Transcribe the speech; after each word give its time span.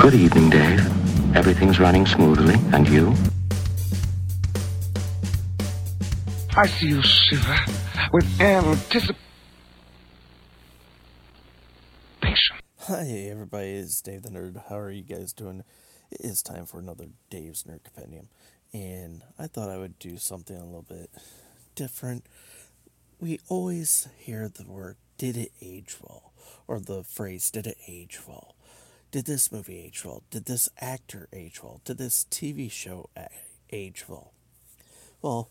Good 0.00 0.14
evening, 0.14 0.48
Dave. 0.48 1.36
Everything's 1.36 1.78
running 1.78 2.06
smoothly, 2.06 2.54
and 2.72 2.88
you? 2.88 3.14
I 6.56 6.66
see 6.66 6.86
you 6.86 7.02
shiver 7.02 7.54
with 8.10 8.40
anticipation. 8.40 9.16
Hi, 12.78 13.28
everybody. 13.30 13.72
It's 13.72 14.00
Dave 14.00 14.22
the 14.22 14.30
Nerd. 14.30 14.62
How 14.70 14.78
are 14.78 14.90
you 14.90 15.02
guys 15.02 15.34
doing? 15.34 15.64
It 16.10 16.22
is 16.22 16.40
time 16.40 16.64
for 16.64 16.78
another 16.78 17.08
Dave's 17.28 17.64
Nerd 17.64 17.84
Compendium, 17.84 18.30
and 18.72 19.22
I 19.38 19.48
thought 19.48 19.68
I 19.68 19.76
would 19.76 19.98
do 19.98 20.16
something 20.16 20.56
a 20.56 20.64
little 20.64 20.80
bit 20.80 21.10
different. 21.74 22.24
We 23.20 23.38
always 23.50 24.08
hear 24.16 24.48
the 24.48 24.64
word, 24.64 24.96
did 25.18 25.36
it 25.36 25.52
age 25.60 25.98
well? 26.00 26.32
Or 26.66 26.80
the 26.80 27.04
phrase, 27.04 27.50
did 27.50 27.66
it 27.66 27.76
age 27.86 28.20
well? 28.26 28.54
Did 29.10 29.24
this 29.24 29.50
movie 29.50 29.78
age 29.78 30.04
well? 30.04 30.22
Did 30.30 30.44
this 30.44 30.68
actor 30.80 31.28
age 31.32 31.62
well? 31.62 31.80
Did 31.84 31.98
this 31.98 32.26
TV 32.30 32.70
show 32.70 33.10
age 33.72 34.04
well? 34.06 34.32
Well, 35.20 35.48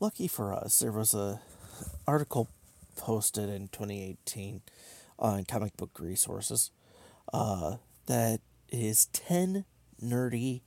lucky 0.00 0.26
for 0.26 0.52
us, 0.52 0.80
there 0.80 0.90
was 0.90 1.14
a 1.14 1.40
article 2.08 2.48
posted 2.96 3.48
in 3.48 3.68
2018 3.68 4.62
on 5.16 5.44
Comic 5.44 5.76
Book 5.76 5.90
Resources 6.00 6.72
uh, 7.32 7.76
that 8.06 8.40
is 8.68 9.06
10 9.06 9.64
nerdy 10.02 10.62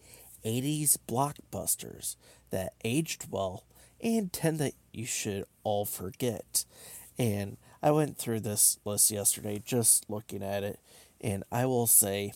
80s 0.45 0.97
blockbusters 1.07 2.15
that 2.49 2.73
aged 2.85 3.27
well 3.29 3.65
and 3.99 4.31
10 4.31 4.57
that 4.57 4.73
you 4.93 5.05
should 5.05 5.43
all 5.63 5.83
forget. 5.83 6.63
And 7.17 7.57
I 7.83 7.91
went 7.91 8.17
through 8.17 8.39
this 8.39 8.79
list 8.85 9.11
yesterday 9.11 9.61
just 9.63 10.09
looking 10.09 10.41
at 10.41 10.63
it, 10.63 10.79
and 11.21 11.43
I 11.51 11.65
will 11.65 11.87
say, 11.87 12.33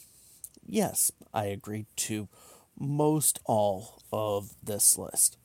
yes, 0.66 1.12
I 1.34 1.46
agree 1.46 1.86
to 1.98 2.28
most 2.78 3.40
all 3.46 4.02
of 4.12 4.54
this 4.64 4.98
list. 4.98 5.38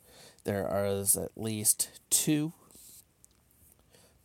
There 0.45 0.67
are 0.67 0.87
at 0.87 1.31
least 1.37 2.01
two 2.11 2.53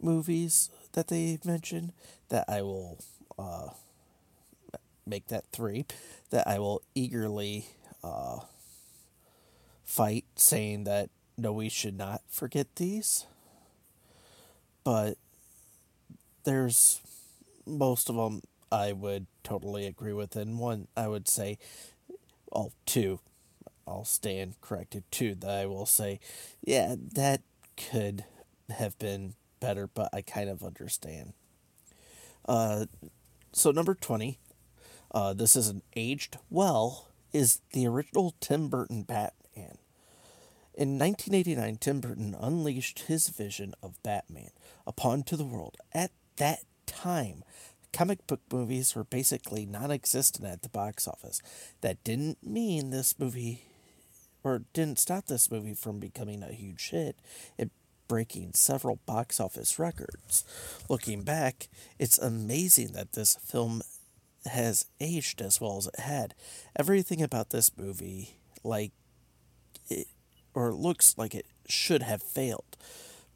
movies 0.01 0.69
that 0.93 1.07
they 1.07 1.39
mentioned 1.43 1.93
that 2.29 2.45
I 2.47 2.61
will 2.61 2.99
uh, 3.37 3.69
make 5.05 5.27
that 5.27 5.45
three 5.51 5.85
that 6.29 6.47
I 6.47 6.59
will 6.59 6.81
eagerly 6.95 7.67
uh, 8.03 8.39
fight, 9.83 10.25
saying 10.35 10.85
that 10.85 11.09
no, 11.37 11.51
we 11.51 11.69
should 11.69 11.97
not 11.97 12.21
forget 12.29 12.67
these. 12.75 13.25
But 14.83 15.17
there's 16.43 17.01
most 17.65 18.09
of 18.09 18.15
them 18.15 18.41
I 18.75 18.91
would 18.91 19.27
totally 19.41 19.85
agree 19.85 20.11
with, 20.11 20.35
and 20.35 20.59
one 20.59 20.89
I 20.97 21.07
would 21.07 21.29
say, 21.29 21.57
well, 22.51 22.73
two, 22.85 23.21
I'll 23.87 24.03
stand 24.03 24.59
corrected, 24.59 25.05
two 25.11 25.33
that 25.35 25.49
I 25.49 25.65
will 25.65 25.85
say, 25.85 26.19
yeah, 26.61 26.95
that 27.13 27.41
could 27.77 28.25
have 28.69 28.99
been 28.99 29.35
better, 29.61 29.87
but 29.87 30.09
I 30.13 30.21
kind 30.21 30.49
of 30.49 30.61
understand. 30.61 31.31
Uh, 32.47 32.87
so 33.53 33.71
number 33.71 33.95
20, 33.95 34.39
uh, 35.13 35.33
this 35.33 35.55
isn't 35.55 35.85
aged 35.95 36.37
well, 36.49 37.07
is 37.31 37.61
the 37.71 37.87
original 37.87 38.35
Tim 38.41 38.67
Burton 38.67 39.03
Batman. 39.03 39.77
In 40.73 40.99
1989, 40.99 41.77
Tim 41.77 42.01
Burton 42.01 42.35
unleashed 42.37 42.99
his 43.07 43.29
vision 43.29 43.73
of 43.81 44.03
Batman 44.03 44.49
upon 44.85 45.23
to 45.23 45.37
the 45.37 45.45
world. 45.45 45.77
At 45.93 46.11
that 46.35 46.65
time, 46.85 47.45
comic 47.95 48.27
book 48.27 48.41
movies 48.51 48.93
were 48.93 49.05
basically 49.05 49.65
non 49.65 49.89
existent 49.89 50.45
at 50.45 50.61
the 50.61 50.69
box 50.69 51.07
office. 51.07 51.41
That 51.79 52.03
didn't 52.03 52.45
mean 52.45 52.89
this 52.89 53.17
movie, 53.17 53.63
or 54.43 54.63
didn't 54.73 54.99
stop 54.99 55.27
this 55.27 55.49
movie 55.49 55.73
from 55.73 55.99
becoming 55.99 56.43
a 56.43 56.51
huge 56.51 56.89
hit. 56.89 57.15
It 57.57 57.71
breaking 58.07 58.51
several 58.53 58.99
box 59.05 59.39
office 59.39 59.79
records. 59.79 60.43
Looking 60.89 61.23
back, 61.23 61.69
it's 61.97 62.19
amazing 62.19 62.91
that 62.93 63.13
this 63.13 63.35
film 63.35 63.81
has 64.45 64.85
aged 64.99 65.41
as 65.41 65.59
well 65.59 65.77
as 65.77 65.87
it 65.87 65.99
had. 66.01 66.35
Everything 66.75 67.21
about 67.21 67.49
this 67.49 67.71
movie, 67.77 68.35
like, 68.63 68.91
it, 69.89 70.07
or 70.53 70.71
looks 70.71 71.17
like 71.17 71.33
it 71.33 71.47
should 71.67 72.03
have 72.03 72.21
failed. 72.21 72.77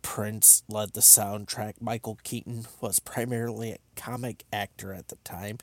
Prince 0.02 0.64
led 0.68 0.94
the 0.94 1.02
soundtrack. 1.02 1.82
Michael 1.82 2.18
Keaton 2.24 2.66
was 2.82 3.00
primarily 3.00 3.72
a 3.72 3.78
comic 3.96 4.44
actor 4.52 4.94
at 4.94 5.10
the 5.10 5.18
time. 5.18 5.58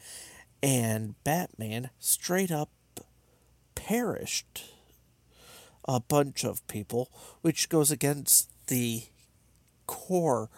And 0.62 1.22
Batman 1.24 1.90
straight 1.98 2.50
up 2.50 2.70
perished 3.74 4.64
a 5.86 6.00
bunch 6.00 6.44
of 6.44 6.66
people, 6.66 7.10
which 7.42 7.68
goes 7.68 7.90
against 7.90 8.50
the 8.66 9.04
core 9.86 10.50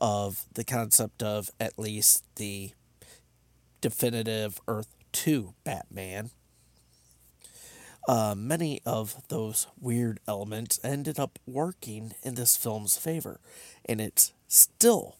of 0.00 0.46
the 0.54 0.64
concept 0.64 1.22
of 1.22 1.50
at 1.58 1.78
least 1.78 2.24
the 2.36 2.72
definitive 3.80 4.60
Earth 4.68 4.94
2 5.12 5.54
Batman. 5.64 6.30
Uh, 8.06 8.34
many 8.36 8.80
of 8.86 9.22
those 9.28 9.66
weird 9.80 10.20
elements 10.28 10.78
ended 10.84 11.18
up 11.18 11.38
working 11.44 12.14
in 12.22 12.36
this 12.36 12.56
film's 12.56 12.96
favor, 12.96 13.40
and 13.84 14.00
it's 14.00 14.32
still 14.46 15.16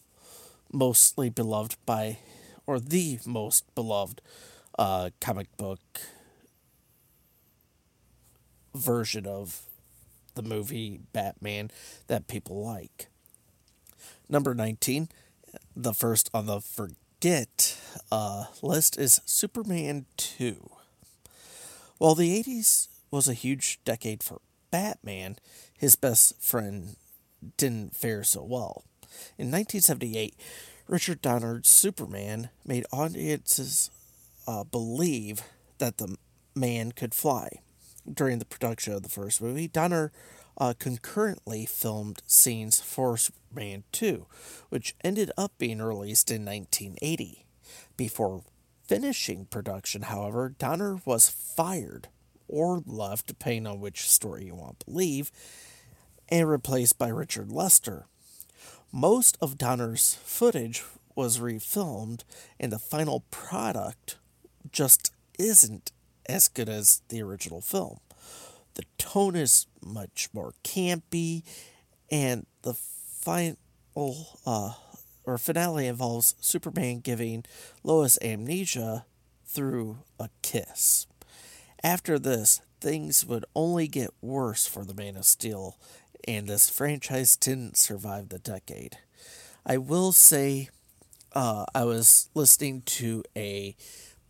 mostly 0.71 1.29
beloved 1.29 1.75
by, 1.85 2.19
or 2.65 2.79
the 2.79 3.19
most 3.25 3.63
beloved 3.75 4.21
uh, 4.79 5.09
comic 5.19 5.55
book 5.57 5.79
version 8.73 9.25
of 9.25 9.63
the 10.35 10.43
movie 10.43 11.01
Batman 11.11 11.69
that 12.07 12.27
people 12.27 12.63
like. 12.63 13.07
Number 14.29 14.53
19, 14.53 15.09
the 15.75 15.93
first 15.93 16.29
on 16.33 16.45
the 16.45 16.61
forget 16.61 17.77
uh, 18.11 18.45
list 18.61 18.97
is 18.97 19.19
Superman 19.25 20.05
2. 20.15 20.76
While 21.97 22.15
the 22.15 22.43
80s 22.43 22.89
was 23.09 23.27
a 23.27 23.33
huge 23.33 23.79
decade 23.83 24.21
for 24.21 24.41
Batman, 24.69 25.37
his 25.75 25.95
best 25.95 26.41
friend 26.41 26.95
didn't 27.57 27.95
fare 27.95 28.23
so 28.23 28.43
well. 28.43 28.83
In 29.37 29.47
1978, 29.47 30.35
Richard 30.87 31.21
Donner's 31.21 31.67
Superman 31.67 32.49
made 32.65 32.85
audiences 32.91 33.89
uh, 34.47 34.63
believe 34.63 35.41
that 35.79 35.97
the 35.97 36.17
man 36.55 36.91
could 36.91 37.13
fly. 37.15 37.49
During 38.11 38.39
the 38.39 38.45
production 38.45 38.93
of 38.93 39.03
the 39.03 39.09
first 39.09 39.41
movie, 39.41 39.67
Donner 39.67 40.11
uh, 40.57 40.73
concurrently 40.77 41.65
filmed 41.65 42.21
scenes 42.25 42.79
for 42.79 43.17
Superman 43.17 43.83
2, 43.91 44.25
which 44.69 44.95
ended 45.03 45.31
up 45.37 45.51
being 45.57 45.81
released 45.81 46.31
in 46.31 46.45
1980. 46.45 47.45
Before 47.97 48.43
finishing 48.87 49.45
production, 49.45 50.03
however, 50.03 50.53
Donner 50.57 50.99
was 51.05 51.29
fired 51.29 52.07
or 52.47 52.81
left, 52.85 53.27
depending 53.27 53.67
on 53.67 53.79
which 53.79 54.09
story 54.09 54.45
you 54.45 54.55
want 54.55 54.79
to 54.79 54.85
believe, 54.85 55.31
and 56.29 56.49
replaced 56.49 56.97
by 56.97 57.09
Richard 57.09 57.51
Lester. 57.51 58.05
Most 58.91 59.37
of 59.41 59.57
Donner's 59.57 60.15
footage 60.23 60.83
was 61.15 61.39
refilmed, 61.39 62.21
and 62.59 62.71
the 62.71 62.79
final 62.79 63.23
product 63.31 64.17
just 64.71 65.11
isn't 65.37 65.91
as 66.27 66.47
good 66.47 66.69
as 66.69 67.01
the 67.09 67.21
original 67.21 67.61
film. 67.61 67.99
The 68.75 68.83
tone 68.97 69.35
is 69.35 69.65
much 69.83 70.29
more 70.33 70.53
campy, 70.63 71.43
and 72.11 72.45
the 72.61 72.73
final 72.73 73.57
uh, 74.45 74.73
or 75.27 75.37
finale 75.37 75.87
involves 75.87 76.35
Superman 76.39 77.01
giving 77.01 77.43
Lois 77.83 78.17
amnesia 78.23 79.05
through 79.45 79.97
a 80.19 80.29
kiss. 80.41 81.05
After 81.83 82.17
this, 82.17 82.61
things 82.79 83.25
would 83.25 83.45
only 83.53 83.87
get 83.89 84.11
worse 84.21 84.65
for 84.65 84.85
the 84.85 84.93
Man 84.93 85.17
of 85.17 85.25
Steel, 85.25 85.77
and 86.25 86.47
this 86.47 86.69
franchise 86.69 87.35
didn't 87.35 87.77
survive 87.77 88.29
the 88.29 88.39
decade. 88.39 88.97
I 89.65 89.77
will 89.77 90.13
say, 90.13 90.69
uh, 91.33 91.65
I 91.75 91.83
was 91.83 92.29
listening 92.33 92.83
to 92.85 93.21
a 93.35 93.75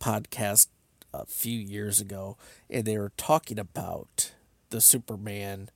podcast 0.00 0.66
a 1.14 1.26
few 1.26 1.58
years 1.58 2.00
ago, 2.00 2.36
and 2.68 2.84
they 2.84 2.98
were 2.98 3.12
talking 3.16 3.58
about 3.58 4.32
the 4.70 4.80
Superman 4.80 5.70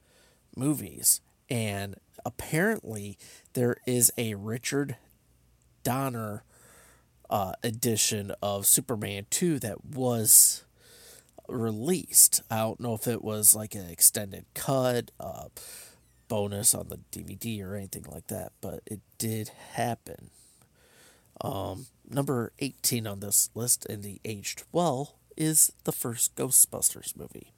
movies, 0.57 1.21
and 1.49 1.95
apparently 2.27 3.17
there 3.53 3.77
is 3.87 4.13
a 4.19 4.35
Richard 4.35 4.97
Donner 5.83 6.45
uh, 7.31 7.53
edition 7.63 8.33
of 8.43 8.67
Superman 8.67 9.27
2 9.31 9.59
that 9.61 9.85
was 9.85 10.65
released. 11.49 12.43
I 12.51 12.59
don't 12.59 12.81
know 12.81 12.95
if 12.95 13.07
it 13.07 13.23
was 13.23 13.55
like 13.55 13.75
an 13.75 13.89
extended 13.89 14.45
cut, 14.55 15.11
uh, 15.19 15.49
bonus 16.29 16.75
on 16.75 16.89
the 16.89 16.99
DVD 17.11 17.63
or 17.63 17.75
anything 17.75 18.07
like 18.09 18.29
that, 18.29 18.53
but 18.61 18.81
it 18.87 19.01
did 19.19 19.51
happen. 19.73 20.31
Um, 21.41 21.87
number 22.09 22.53
18 22.59 23.07
on 23.07 23.21
this 23.21 23.51
list 23.55 23.87
in 23.87 24.03
the 24.03 24.21
aged 24.25 24.65
well 24.73 25.17
is 25.37 25.73
the 25.85 25.93
first 25.93 26.35
Ghostbusters 26.37 27.17
movie. 27.17 27.53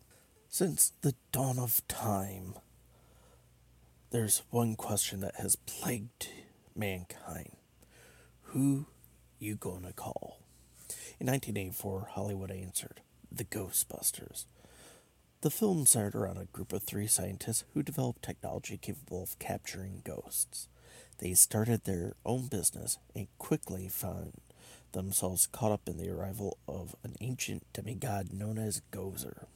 Since 0.49 0.93
the 1.03 1.15
dawn 1.33 1.59
of 1.59 1.87
time, 1.89 2.55
there's 4.11 4.43
one 4.51 4.77
question 4.77 5.21
that 5.21 5.37
has 5.37 5.57
plagued 5.57 6.29
mankind. 6.77 7.57
Who 8.55 8.87
you 9.41 9.57
gonna 9.57 9.93
call? 9.93 10.39
In 11.19 11.27
1984, 11.27 12.11
Hollywood 12.13 12.53
answered, 12.53 13.01
The 13.33 13.43
Ghostbusters. 13.43 14.45
The 15.41 15.51
film 15.51 15.87
centered 15.87 16.15
around 16.15 16.39
a 16.39 16.45
group 16.45 16.73
of 16.73 16.85
three 16.85 17.09
scientists 17.09 17.65
who 17.75 17.83
developed 17.83 18.23
technology 18.23 18.77
capable 18.77 19.25
of 19.25 19.37
capturing 19.41 20.03
ghosts. 20.05 20.69
They 21.19 21.35
started 21.35 21.83
their 21.83 22.15
own 22.25 22.47
business 22.47 22.99
and 23.13 23.27
quickly 23.39 23.89
found 23.89 24.35
themselves 24.93 25.49
caught 25.49 25.73
up 25.73 25.89
in 25.89 25.99
the 25.99 26.11
arrival 26.11 26.57
of 26.69 26.95
an 27.03 27.17
ancient 27.21 27.65
demigod 27.73 28.33
known 28.33 28.59
as 28.59 28.83
Gozer. 28.93 29.47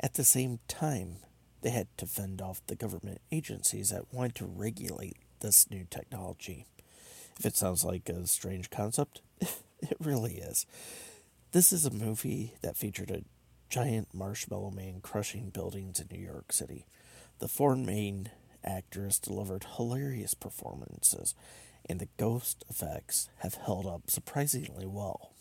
At 0.00 0.14
the 0.14 0.24
same 0.24 0.60
time, 0.68 1.16
they 1.60 1.68
had 1.68 1.88
to 1.98 2.06
fend 2.06 2.40
off 2.40 2.66
the 2.66 2.76
government 2.76 3.20
agencies 3.30 3.90
that 3.90 4.10
wanted 4.10 4.36
to 4.36 4.46
regulate 4.46 5.18
this 5.40 5.70
new 5.70 5.86
technology. 5.90 6.64
If 7.38 7.46
it 7.46 7.56
sounds 7.56 7.84
like 7.84 8.08
a 8.08 8.26
strange 8.26 8.70
concept, 8.70 9.22
it 9.40 9.96
really 10.00 10.34
is. 10.34 10.66
This 11.52 11.72
is 11.72 11.84
a 11.84 11.90
movie 11.90 12.54
that 12.62 12.76
featured 12.76 13.10
a 13.10 13.24
giant 13.68 14.14
marshmallow 14.14 14.70
man 14.70 15.00
crushing 15.02 15.50
buildings 15.50 16.00
in 16.00 16.08
New 16.10 16.24
York 16.24 16.52
City. 16.52 16.86
The 17.40 17.48
four 17.48 17.76
main 17.76 18.30
actors 18.64 19.18
delivered 19.18 19.66
hilarious 19.76 20.34
performances, 20.34 21.34
and 21.88 22.00
the 22.00 22.08
ghost 22.16 22.64
effects 22.70 23.28
have 23.38 23.54
held 23.54 23.86
up 23.86 24.10
surprisingly 24.10 24.86
well. 24.86 25.32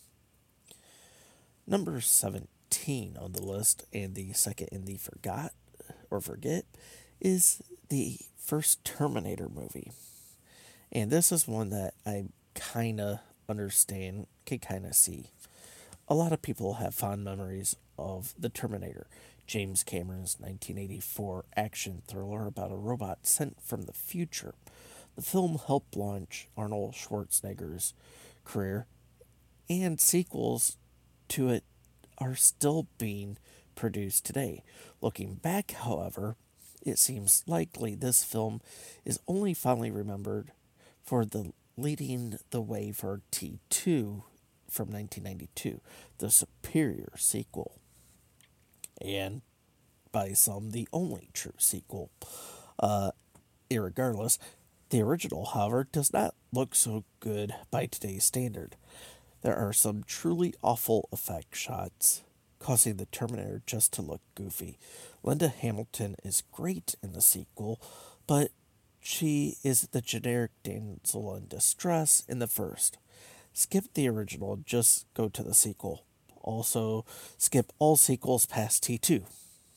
Number 1.65 2.01
17 2.01 3.17
on 3.19 3.31
the 3.31 3.43
list, 3.43 3.85
and 3.93 4.15
the 4.15 4.33
second 4.33 4.69
in 4.71 4.85
the 4.85 4.97
forgot 4.97 5.53
or 6.09 6.19
forget, 6.19 6.65
is 7.21 7.61
the 7.89 8.17
first 8.37 8.83
Terminator 8.83 9.47
movie. 9.47 9.91
And 10.93 11.09
this 11.09 11.31
is 11.31 11.47
one 11.47 11.71
that 11.71 11.95
I 12.05 12.25
kind 12.53 13.01
of 13.01 13.19
understand, 13.49 14.27
can 14.45 14.59
kind 14.59 14.85
of 14.85 14.93
see. 14.93 15.31
A 16.07 16.13
lot 16.13 16.31
of 16.31 16.43
people 16.43 16.75
have 16.75 16.93
fond 16.93 17.23
memories 17.23 17.75
of 17.97 18.35
The 18.37 18.49
Terminator, 18.49 19.07
James 19.47 19.81
Cameron's 19.83 20.37
1984 20.39 21.45
action 21.57 22.03
thriller 22.07 22.45
about 22.45 22.71
a 22.71 22.75
robot 22.75 23.25
sent 23.25 23.59
from 23.59 23.83
the 23.83 23.93
future. 23.93 24.53
The 25.15 25.23
film 25.23 25.59
helped 25.65 25.95
launch 25.95 26.47
Arnold 26.55 26.93
Schwarzenegger's 26.93 27.95
career, 28.45 28.85
and 29.67 29.99
sequels 29.99 30.77
to 31.29 31.49
it 31.49 31.63
are 32.19 32.35
still 32.35 32.85
being 32.99 33.37
produced 33.73 34.25
today. 34.25 34.61
Looking 35.01 35.35
back, 35.35 35.71
however, 35.71 36.35
it 36.83 36.99
seems 36.99 37.43
likely 37.47 37.95
this 37.95 38.23
film 38.23 38.61
is 39.03 39.19
only 39.27 39.55
fondly 39.55 39.89
remembered 39.89 40.51
for 41.03 41.25
the 41.25 41.51
leading 41.77 42.37
the 42.51 42.61
way 42.61 42.91
for 42.91 43.21
T2 43.31 44.23
from 44.69 44.89
1992, 44.89 45.81
the 46.17 46.29
superior 46.29 47.11
sequel, 47.17 47.79
and 49.01 49.41
by 50.11 50.33
some 50.33 50.71
the 50.71 50.87
only 50.93 51.29
true 51.33 51.53
sequel. 51.57 52.11
Uh, 52.79 53.11
irregardless, 53.69 54.37
the 54.89 55.01
original, 55.01 55.45
however, 55.45 55.87
does 55.91 56.13
not 56.13 56.35
look 56.51 56.75
so 56.75 57.03
good 57.19 57.53
by 57.71 57.85
today's 57.85 58.23
standard. 58.23 58.75
There 59.41 59.55
are 59.55 59.73
some 59.73 60.03
truly 60.03 60.53
awful 60.63 61.09
effect 61.11 61.55
shots, 61.55 62.23
causing 62.59 62.97
the 62.97 63.07
Terminator 63.07 63.61
just 63.65 63.91
to 63.93 64.01
look 64.01 64.21
goofy. 64.35 64.77
Linda 65.21 65.49
Hamilton 65.49 66.15
is 66.23 66.43
great 66.51 66.95
in 67.03 67.11
the 67.11 67.21
sequel, 67.21 67.81
but 68.25 68.51
she 69.03 69.57
is 69.63 69.89
the 69.91 70.01
generic 70.01 70.51
damsel 70.63 71.35
in 71.35 71.47
distress 71.47 72.23
in 72.29 72.39
the 72.39 72.47
first. 72.47 72.97
Skip 73.51 73.85
the 73.93 74.07
original, 74.07 74.57
just 74.65 75.05
go 75.13 75.27
to 75.27 75.43
the 75.43 75.53
sequel. 75.53 76.05
Also, 76.41 77.05
skip 77.37 77.71
all 77.79 77.97
sequels 77.97 78.45
past 78.45 78.83
T2. 78.83 79.25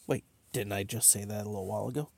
Wait, 0.07 0.25
didn't 0.53 0.73
I 0.73 0.85
just 0.85 1.11
say 1.11 1.25
that 1.25 1.45
a 1.45 1.49
little 1.49 1.67
while 1.67 1.89
ago? 1.89 2.09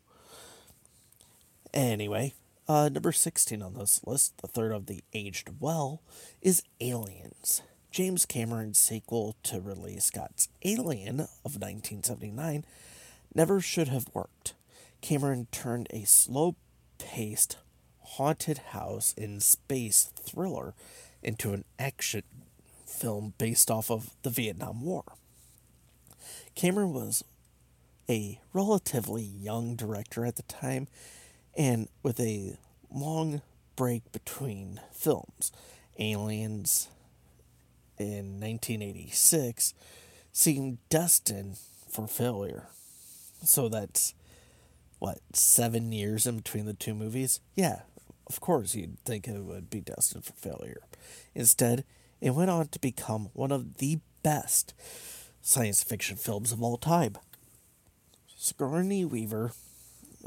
Anyway, 1.72 2.34
uh, 2.68 2.90
number 2.90 3.12
16 3.12 3.62
on 3.62 3.74
this 3.74 4.02
list, 4.06 4.36
the 4.42 4.46
third 4.46 4.72
of 4.72 4.86
the 4.86 5.02
aged 5.14 5.48
well, 5.60 6.02
is 6.42 6.62
Aliens. 6.80 7.62
James 7.90 8.26
Cameron's 8.26 8.78
sequel 8.78 9.34
to 9.44 9.60
Ridley 9.60 9.98
Scott's 9.98 10.50
Alien 10.62 11.20
of 11.20 11.56
1979 11.56 12.66
never 13.34 13.62
should 13.62 13.88
have 13.88 14.06
worked. 14.12 14.52
Cameron 15.00 15.46
turned 15.50 15.86
a 15.90 16.04
slow 16.04 16.56
paced 16.98 17.56
haunted 18.02 18.58
house 18.58 19.14
in 19.16 19.40
space 19.40 20.10
thriller 20.14 20.74
into 21.22 21.52
an 21.52 21.64
action 21.78 22.22
film 22.86 23.34
based 23.38 23.70
off 23.70 23.90
of 23.90 24.10
the 24.22 24.30
Vietnam 24.30 24.82
War. 24.82 25.04
Cameron 26.54 26.92
was 26.92 27.24
a 28.08 28.40
relatively 28.52 29.22
young 29.22 29.76
director 29.76 30.24
at 30.24 30.36
the 30.36 30.42
time 30.44 30.88
and 31.56 31.88
with 32.02 32.18
a 32.20 32.56
long 32.92 33.42
break 33.76 34.10
between 34.12 34.80
films. 34.92 35.52
Aliens 35.98 36.88
in 37.98 38.40
1986 38.40 39.74
seemed 40.32 40.78
destined 40.88 41.58
for 41.88 42.06
failure. 42.06 42.68
So 43.44 43.68
that's 43.68 44.14
what, 44.98 45.18
seven 45.32 45.92
years 45.92 46.26
in 46.26 46.36
between 46.36 46.66
the 46.66 46.74
two 46.74 46.94
movies? 46.94 47.40
Yeah, 47.54 47.82
of 48.26 48.40
course 48.40 48.74
you'd 48.74 48.98
think 49.04 49.28
it 49.28 49.38
would 49.38 49.70
be 49.70 49.80
destined 49.80 50.24
for 50.24 50.32
failure. 50.32 50.82
Instead, 51.34 51.84
it 52.20 52.30
went 52.30 52.50
on 52.50 52.68
to 52.68 52.78
become 52.78 53.30
one 53.32 53.52
of 53.52 53.78
the 53.78 54.00
best 54.22 54.74
science 55.40 55.82
fiction 55.82 56.16
films 56.16 56.52
of 56.52 56.62
all 56.62 56.76
time. 56.76 57.16
Sigourney 58.36 59.04
Weaver 59.04 59.52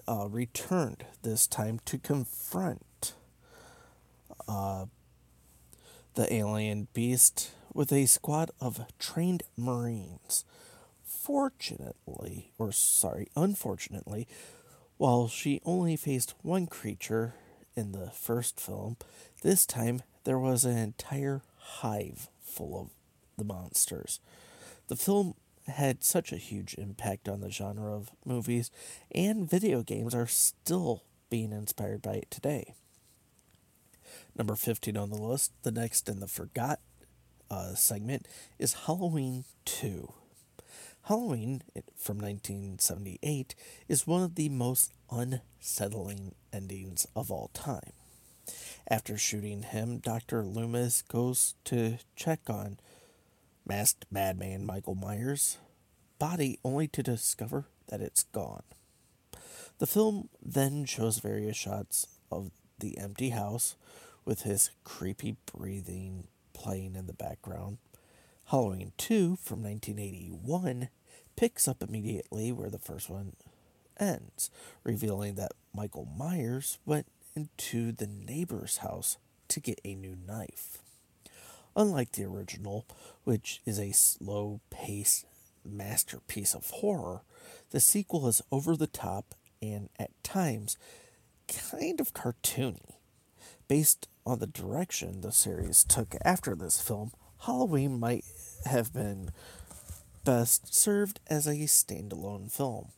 uh, 0.07 0.27
returned 0.29 1.05
this 1.21 1.47
time 1.47 1.79
to 1.85 1.97
confront 1.97 3.13
uh, 4.47 4.85
the 6.15 6.33
alien 6.33 6.87
beast 6.93 7.51
with 7.73 7.91
a 7.91 8.05
squad 8.05 8.51
of 8.59 8.85
trained 8.99 9.43
Marines. 9.57 10.43
Fortunately, 11.03 12.51
or 12.57 12.71
sorry, 12.71 13.27
unfortunately, 13.35 14.27
while 15.01 15.27
she 15.27 15.59
only 15.65 15.95
faced 15.95 16.35
one 16.43 16.67
creature 16.67 17.33
in 17.75 17.91
the 17.91 18.11
first 18.11 18.59
film, 18.59 18.95
this 19.41 19.65
time 19.65 20.03
there 20.25 20.37
was 20.37 20.63
an 20.63 20.77
entire 20.77 21.41
hive 21.57 22.29
full 22.39 22.79
of 22.79 22.89
the 23.35 23.43
monsters. 23.43 24.19
The 24.89 24.95
film 24.95 25.33
had 25.65 26.03
such 26.03 26.31
a 26.31 26.37
huge 26.37 26.75
impact 26.75 27.27
on 27.27 27.41
the 27.41 27.49
genre 27.49 27.95
of 27.95 28.11
movies, 28.23 28.69
and 29.09 29.49
video 29.49 29.81
games 29.81 30.13
are 30.13 30.27
still 30.27 31.01
being 31.31 31.51
inspired 31.51 32.03
by 32.03 32.13
it 32.13 32.29
today. 32.29 32.75
Number 34.35 34.55
15 34.55 34.95
on 34.97 35.09
the 35.09 35.19
list, 35.19 35.51
the 35.63 35.71
next 35.71 36.09
in 36.09 36.19
the 36.19 36.27
Forgot 36.27 36.79
uh, 37.49 37.73
segment, 37.73 38.27
is 38.59 38.85
Halloween 38.85 39.45
2. 39.65 40.13
Halloween 41.11 41.61
from 41.97 42.19
1978 42.19 43.53
is 43.89 44.07
one 44.07 44.23
of 44.23 44.35
the 44.35 44.47
most 44.47 44.93
unsettling 45.11 46.35
endings 46.53 47.05
of 47.13 47.29
all 47.29 47.49
time. 47.53 47.91
After 48.89 49.17
shooting 49.17 49.63
him, 49.63 49.97
Dr. 49.97 50.41
Loomis 50.41 51.01
goes 51.01 51.55
to 51.65 51.97
check 52.15 52.49
on 52.49 52.79
masked 53.65 54.05
madman 54.09 54.65
Michael 54.65 54.95
Myers' 54.95 55.57
body 56.17 56.59
only 56.63 56.87
to 56.87 57.03
discover 57.03 57.65
that 57.89 57.99
it's 57.99 58.23
gone. 58.23 58.63
The 59.79 59.87
film 59.87 60.29
then 60.41 60.85
shows 60.85 61.19
various 61.19 61.57
shots 61.57 62.07
of 62.31 62.51
the 62.79 62.97
empty 62.97 63.31
house 63.31 63.75
with 64.23 64.43
his 64.43 64.71
creepy 64.85 65.35
breathing 65.53 66.29
playing 66.53 66.95
in 66.95 67.07
the 67.07 67.11
background. 67.11 67.79
Halloween 68.45 68.93
2 68.97 69.35
from 69.35 69.61
1981 69.61 70.87
picks 71.41 71.67
up 71.67 71.81
immediately 71.81 72.51
where 72.51 72.69
the 72.69 72.77
first 72.77 73.09
one 73.09 73.33
ends, 73.99 74.51
revealing 74.83 75.33
that 75.33 75.53
Michael 75.73 76.07
Myers 76.15 76.77
went 76.85 77.07
into 77.35 77.91
the 77.91 78.05
neighbor's 78.05 78.77
house 78.77 79.17
to 79.47 79.59
get 79.59 79.81
a 79.83 79.95
new 79.95 80.15
knife. 80.27 80.83
Unlike 81.75 82.11
the 82.11 82.25
original, 82.25 82.85
which 83.23 83.59
is 83.65 83.79
a 83.79 83.91
slow 83.91 84.61
paced 84.69 85.25
masterpiece 85.65 86.53
of 86.53 86.69
horror, 86.69 87.23
the 87.71 87.79
sequel 87.79 88.27
is 88.27 88.43
over 88.51 88.75
the 88.75 88.85
top 88.85 89.33
and 89.63 89.89
at 89.97 90.11
times 90.23 90.77
kind 91.47 91.99
of 91.99 92.13
cartoony. 92.13 92.97
Based 93.67 94.07
on 94.27 94.37
the 94.37 94.45
direction 94.45 95.21
the 95.21 95.31
series 95.31 95.83
took 95.83 96.13
after 96.23 96.53
this 96.53 96.79
film, 96.79 97.13
Halloween 97.47 97.99
might 97.99 98.25
have 98.65 98.93
been 98.93 99.31
best 100.23 100.73
served 100.73 101.19
as 101.27 101.47
a 101.47 101.55
standalone 101.55 102.51
film. 102.51 102.89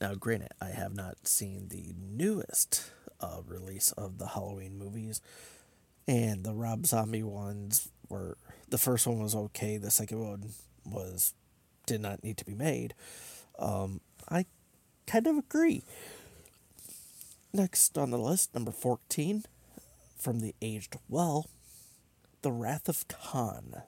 Now, 0.00 0.14
granted, 0.14 0.50
I 0.60 0.70
have 0.70 0.94
not 0.94 1.26
seen 1.26 1.68
the 1.68 1.94
newest 1.98 2.90
uh, 3.20 3.40
release 3.46 3.92
of 3.92 4.18
the 4.18 4.28
Halloween 4.28 4.78
movies, 4.78 5.20
and 6.06 6.44
the 6.44 6.52
Rob 6.52 6.86
Zombie 6.86 7.22
ones 7.22 7.88
were 8.08 8.36
the 8.68 8.78
first 8.78 9.06
one 9.06 9.22
was 9.22 9.34
okay, 9.34 9.76
the 9.76 9.90
second 9.90 10.18
one 10.18 10.50
was 10.84 11.32
did 11.86 12.00
not 12.00 12.24
need 12.24 12.36
to 12.38 12.44
be 12.44 12.54
made. 12.54 12.94
Um, 13.58 14.00
I 14.28 14.46
kind 15.06 15.26
of 15.26 15.38
agree. 15.38 15.82
Next 17.52 17.96
on 17.96 18.10
the 18.10 18.18
list, 18.18 18.54
number 18.54 18.72
14, 18.72 19.44
from 20.18 20.40
the 20.40 20.54
aged 20.60 20.96
well, 21.08 21.46
The 22.42 22.50
Wrath 22.50 22.88
of 22.88 23.06
Khan. 23.06 23.82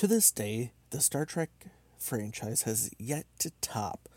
To 0.00 0.06
this 0.06 0.30
day, 0.30 0.72
the 0.88 1.00
Star 1.02 1.26
Trek 1.26 1.50
franchise 1.98 2.62
has 2.62 2.90
yet 2.98 3.26
to 3.40 3.52
top 3.60 4.08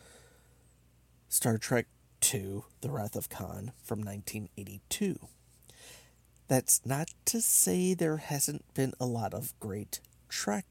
Star 1.27 1.57
Trek 1.57 1.87
II 2.33 2.61
The 2.79 2.89
Wrath 2.89 3.17
of 3.17 3.27
Khan 3.27 3.73
from 3.83 3.99
1982. 3.99 5.19
That's 6.47 6.79
not 6.85 7.09
to 7.25 7.41
say 7.41 7.93
there 7.93 8.15
hasn't 8.15 8.73
been 8.73 8.93
a 8.97 9.05
lot 9.05 9.33
of 9.33 9.59
great 9.59 9.99
Trek 10.29 10.65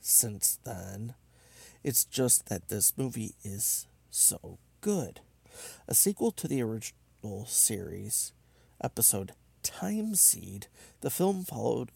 since 0.00 0.58
then. 0.64 1.12
It's 1.82 2.06
just 2.06 2.48
that 2.48 2.68
this 2.68 2.94
movie 2.96 3.34
is 3.44 3.86
so 4.10 4.56
good. 4.80 5.20
A 5.86 5.92
sequel 5.92 6.30
to 6.30 6.48
the 6.48 6.62
original 6.62 7.44
series, 7.44 8.32
episode 8.82 9.32
Time 9.62 10.14
Seed, 10.14 10.68
the 11.02 11.10
film 11.10 11.44
followed 11.44 11.90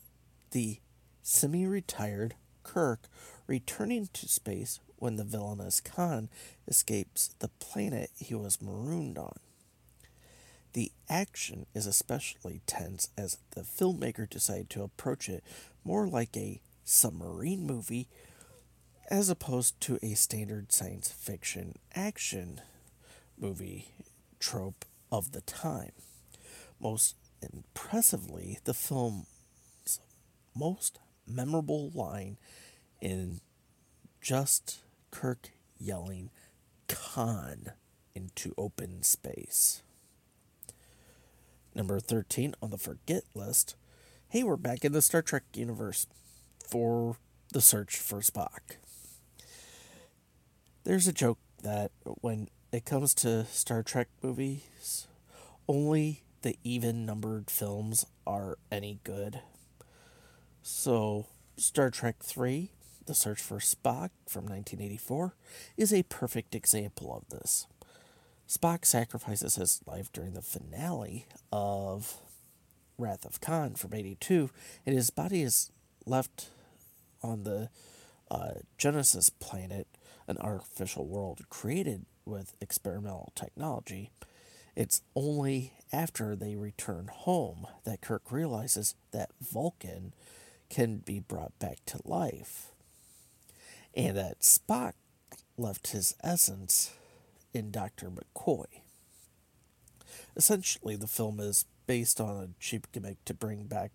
the 0.51 0.81
semi 1.23 1.67
retired 1.67 2.35
Kirk 2.69 3.09
returning 3.47 4.11
to 4.13 4.29
space 4.29 4.79
when 4.97 5.17
the 5.17 5.25
villainous 5.25 5.81
Khan 5.81 6.29
escapes 6.67 7.35
the 7.39 7.49
planet 7.49 8.11
he 8.17 8.35
was 8.35 8.61
marooned 8.61 9.17
on. 9.17 9.39
The 10.75 10.93
action 11.09 11.65
is 11.75 11.87
especially 11.87 12.61
tense 12.67 13.09
as 13.17 13.39
the 13.53 13.63
filmmaker 13.63 14.29
decided 14.29 14.69
to 14.71 14.83
approach 14.83 15.31
it 15.31 15.43
more 15.83 16.07
like 16.07 16.37
a 16.37 16.61
submarine 16.85 17.67
movie 17.67 18.07
as 19.11 19.31
opposed 19.31 19.81
to 19.81 19.99
a 20.03 20.13
standard 20.13 20.71
science 20.71 21.11
fiction 21.11 21.77
action 21.95 22.61
movie 23.39 23.95
trope 24.39 24.85
of 25.11 25.33
the 25.33 25.41
time. 25.41 25.93
Most 26.79 27.17
impressively, 27.41 28.59
the 28.65 28.75
film's 28.75 29.27
most 30.55 30.99
memorable 31.29 31.91
line 31.95 32.37
in 33.01 33.41
just 34.21 34.81
Kirk 35.11 35.51
yelling 35.79 36.31
Khan 36.89 37.73
into 38.15 38.55
open 38.57 39.03
space. 39.03 39.83
Number 41.75 42.01
13 42.01 42.55
on 42.61 42.71
the 42.71 42.79
forget 42.79 43.25
list. 43.35 43.77
Hey, 44.29 44.43
we're 44.43 44.57
back 44.57 44.85
in 44.85 44.93
the 44.93 45.03
Star 45.03 45.23
Trek 45.23 45.45
universe 45.55 46.07
for 46.69 47.17
the 47.53 47.61
search 47.61 47.97
for 47.97 48.19
Spock. 48.19 48.77
There's 50.85 51.07
a 51.07 51.13
joke 51.13 51.39
that 51.63 51.93
when 52.21 52.49
it 52.73 52.85
comes 52.85 53.15
to 53.15 53.45
Star 53.47 53.83
Trek 53.83 54.09
movies, 54.23 55.07
only 55.69 56.23
the 56.43 56.59
even 56.65 57.07
numbered 57.07 57.51
films 57.51 58.05
are 58.27 58.59
any 58.71 59.01
good. 59.05 59.41
So, 60.71 61.25
Star 61.57 61.89
Trek 61.89 62.17
3, 62.23 62.73
The 63.07 63.15
Search 63.15 63.41
for 63.41 63.57
Spock 63.57 64.11
from 64.29 64.45
1984, 64.45 65.35
is 65.79 65.95
a 65.95 66.03
perfect 66.03 66.55
example 66.55 67.11
of 67.17 67.27
this. 67.31 67.67
Spock 68.47 68.85
sacrifices 68.85 69.55
his 69.55 69.81
life 69.87 70.13
during 70.13 70.35
the 70.35 70.43
finale 70.43 71.27
of 71.51 72.19
Wrath 72.99 73.25
of 73.25 73.41
Khan 73.41 73.77
from 73.77 73.95
82, 73.95 74.51
and 74.85 74.95
his 74.95 75.09
body 75.09 75.41
is 75.41 75.73
left 76.05 76.51
on 77.23 77.45
the 77.45 77.71
uh, 78.31 78.61
Genesis 78.77 79.31
planet, 79.31 79.87
an 80.29 80.37
artificial 80.37 81.07
world 81.07 81.49
created 81.49 82.05
with 82.27 82.55
experimental 82.61 83.33
technology. 83.35 84.11
It's 84.77 85.01
only 85.17 85.73
after 85.95 86.37
they 86.37 86.57
return 86.57 87.09
home 87.11 87.67
that 87.85 88.03
Kirk 88.03 88.31
realizes 88.31 88.95
that 89.13 89.31
Vulcan 89.41 90.13
can 90.69 90.99
be 90.99 91.21
brought 91.21 91.59
back 91.59 91.79
to 91.87 92.01
life, 92.05 92.73
and 93.95 94.17
that 94.17 94.41
Spock 94.41 94.93
left 95.57 95.89
his 95.89 96.15
essence 96.23 96.93
in 97.53 97.71
Dr. 97.71 98.11
McCoy. 98.11 98.67
Essentially, 100.37 100.97
the 100.97 101.07
film 101.07 101.41
is 101.41 101.65
based 101.87 102.21
on 102.21 102.37
a 102.37 102.49
cheap 102.61 102.87
gimmick 102.93 103.25
to 103.25 103.35
bring 103.35 103.65
back 103.65 103.91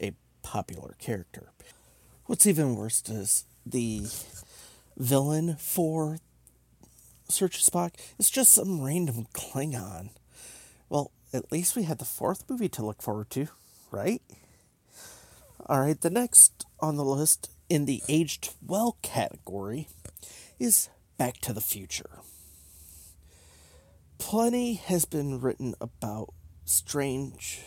a 0.00 0.12
popular 0.42 0.94
character. 0.98 1.50
What's 2.26 2.46
even 2.46 2.76
worse 2.76 3.02
is 3.08 3.44
the 3.64 4.06
villain 4.96 5.56
for 5.56 6.18
Search 7.28 7.64
Spock 7.64 7.94
is 8.18 8.30
just 8.30 8.52
some 8.52 8.80
random 8.80 9.26
Klingon. 9.34 10.10
Well, 10.88 11.10
at 11.32 11.50
least 11.50 11.76
we 11.76 11.82
had 11.82 11.98
the 11.98 12.04
fourth 12.04 12.44
movie 12.48 12.68
to 12.70 12.84
look 12.84 13.02
forward 13.02 13.30
to, 13.30 13.48
right? 13.90 14.22
All 15.68 15.80
right, 15.80 16.00
the 16.00 16.10
next 16.10 16.64
on 16.78 16.94
the 16.94 17.04
list 17.04 17.50
in 17.68 17.86
the 17.86 18.00
aged 18.08 18.54
well 18.64 18.98
category 19.02 19.88
is 20.60 20.90
Back 21.18 21.38
to 21.38 21.52
the 21.52 21.60
Future. 21.60 22.20
Plenty 24.18 24.74
has 24.74 25.06
been 25.06 25.40
written 25.40 25.74
about 25.80 26.32
strange 26.64 27.62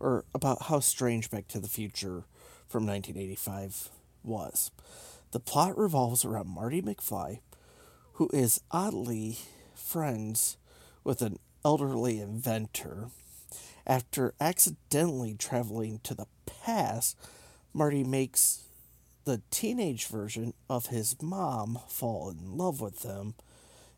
or 0.00 0.24
about 0.34 0.62
how 0.62 0.80
strange 0.80 1.30
Back 1.30 1.46
to 1.48 1.60
the 1.60 1.68
Future 1.68 2.24
from 2.66 2.84
1985 2.84 3.90
was. 4.24 4.72
The 5.30 5.38
plot 5.38 5.78
revolves 5.78 6.24
around 6.24 6.48
Marty 6.48 6.82
McFly, 6.82 7.38
who 8.14 8.28
is 8.32 8.60
oddly 8.72 9.38
friends 9.72 10.56
with 11.04 11.22
an 11.22 11.38
elderly 11.64 12.18
inventor. 12.18 13.10
After 13.86 14.34
accidentally 14.40 15.34
traveling 15.34 16.00
to 16.04 16.14
the 16.14 16.26
past, 16.46 17.16
Marty 17.72 18.04
makes 18.04 18.64
the 19.24 19.42
teenage 19.50 20.06
version 20.06 20.54
of 20.68 20.86
his 20.86 21.20
mom 21.20 21.78
fall 21.88 22.30
in 22.30 22.56
love 22.56 22.80
with 22.80 23.02
him 23.02 23.34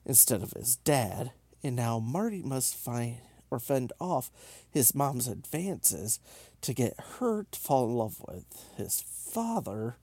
instead 0.04 0.42
of 0.42 0.52
his 0.52 0.76
dad, 0.76 1.32
and 1.62 1.76
now 1.76 1.98
Marty 1.98 2.42
must 2.42 2.76
find 2.76 3.18
or 3.50 3.58
fend 3.58 3.92
off 4.00 4.30
his 4.70 4.94
mom's 4.94 5.28
advances 5.28 6.18
to 6.60 6.74
get 6.74 6.94
her 7.18 7.46
to 7.50 7.58
fall 7.58 7.84
in 7.84 7.94
love 7.94 8.16
with 8.26 8.44
his 8.76 9.00
father 9.02 9.96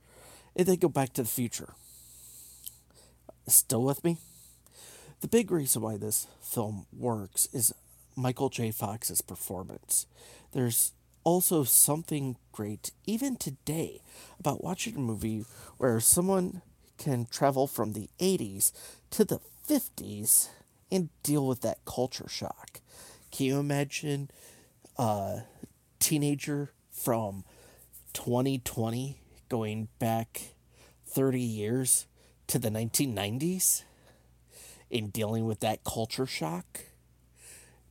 and 0.56 0.68
then 0.68 0.78
go 0.78 0.88
back 0.88 1.14
to 1.14 1.24
the 1.24 1.28
future. 1.28 1.74
Still 3.48 3.84
with 3.84 4.04
me? 4.04 4.18
The 5.22 5.28
big 5.28 5.52
reason 5.52 5.82
why 5.82 5.98
this 5.98 6.28
film 6.42 6.86
works 6.98 7.48
is 7.52 7.74
Michael 8.16 8.50
J. 8.50 8.72
Fox's 8.72 9.22
performance. 9.22 10.08
There's 10.52 10.94
also 11.24 11.64
something 11.64 12.38
great, 12.52 12.92
even 13.06 13.36
today, 13.38 14.02
about 14.40 14.64
watching 14.64 14.96
a 14.96 15.00
movie 15.00 15.46
where 15.78 16.00
someone 16.00 16.62
can 16.98 17.26
travel 17.26 17.68
from 17.68 17.94
the 17.94 18.10
80s 18.20 18.72
to 19.12 19.26
the 19.26 19.40
50s 19.68 20.50
and 20.92 21.10
deal 21.24 21.48
with 21.48 21.62
that 21.62 21.86
culture 21.86 22.28
shock. 22.28 22.82
Can 23.32 23.46
you 23.48 23.60
imagine 23.60 24.30
a 24.98 25.42
teenager 26.00 26.72
from 26.92 27.44
2020 28.14 29.18
going 29.50 29.88
back 29.98 30.54
30 31.08 31.40
years 31.40 32.06
to 32.48 32.60
the 32.60 32.70
1990s 32.70 33.84
and 34.92 35.12
dealing 35.12 35.46
with 35.46 35.62
that 35.62 35.84
culture 35.84 36.28
shock? 36.28 36.82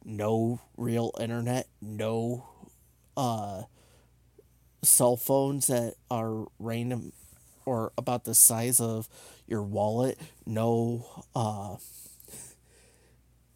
No 0.05 0.61
real 0.77 1.13
internet, 1.21 1.69
no 1.81 2.45
uh, 3.17 3.63
cell 4.83 5.17
phones 5.17 5.69
that 5.69 5.95
are 6.11 6.47
random 6.59 7.13
or 7.65 7.93
about 7.97 8.25
the 8.25 8.35
size 8.35 8.81
of 8.81 9.09
your 9.47 9.63
wallet, 9.63 10.19
no 10.45 11.25
uh, 11.35 11.77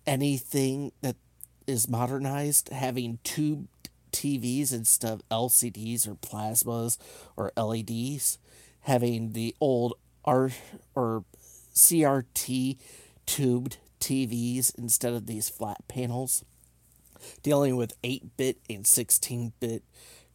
anything 0.07 0.93
that 1.03 1.17
is 1.67 1.89
modernized, 1.89 2.69
having 2.69 3.19
tube 3.25 3.67
TVs 4.13 4.73
instead 4.73 5.13
of 5.13 5.29
LCDs 5.31 6.07
or 6.07 6.15
plasmas 6.15 6.97
or 7.37 7.53
LEDs, 7.57 8.39
having 8.83 9.33
the 9.33 9.55
old 9.61 9.95
R 10.25 10.51
or 10.95 11.25
CRT 11.75 12.79
tubed 13.27 13.79
TVs 14.07 14.73
instead 14.79 15.15
of 15.15 15.27
these 15.27 15.49
flat 15.49 15.79
panels, 15.89 16.45
dealing 17.43 17.75
with 17.75 17.97
8 18.05 18.37
bit 18.37 18.59
and 18.71 18.87
16 18.87 19.53
bit 19.59 19.83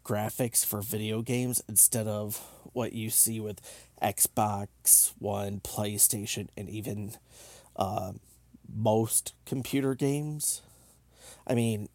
graphics 0.03 0.65
for 0.65 0.81
video 0.81 1.21
games 1.21 1.63
instead 1.69 2.05
of 2.05 2.45
what 2.73 2.91
you 2.91 3.09
see 3.09 3.39
with 3.39 3.61
Xbox 4.01 5.13
One, 5.19 5.61
PlayStation, 5.61 6.49
and 6.57 6.69
even 6.69 7.13
uh, 7.77 8.11
most 8.67 9.33
computer 9.45 9.95
games. 9.95 10.61
I 11.47 11.55
mean, 11.55 11.87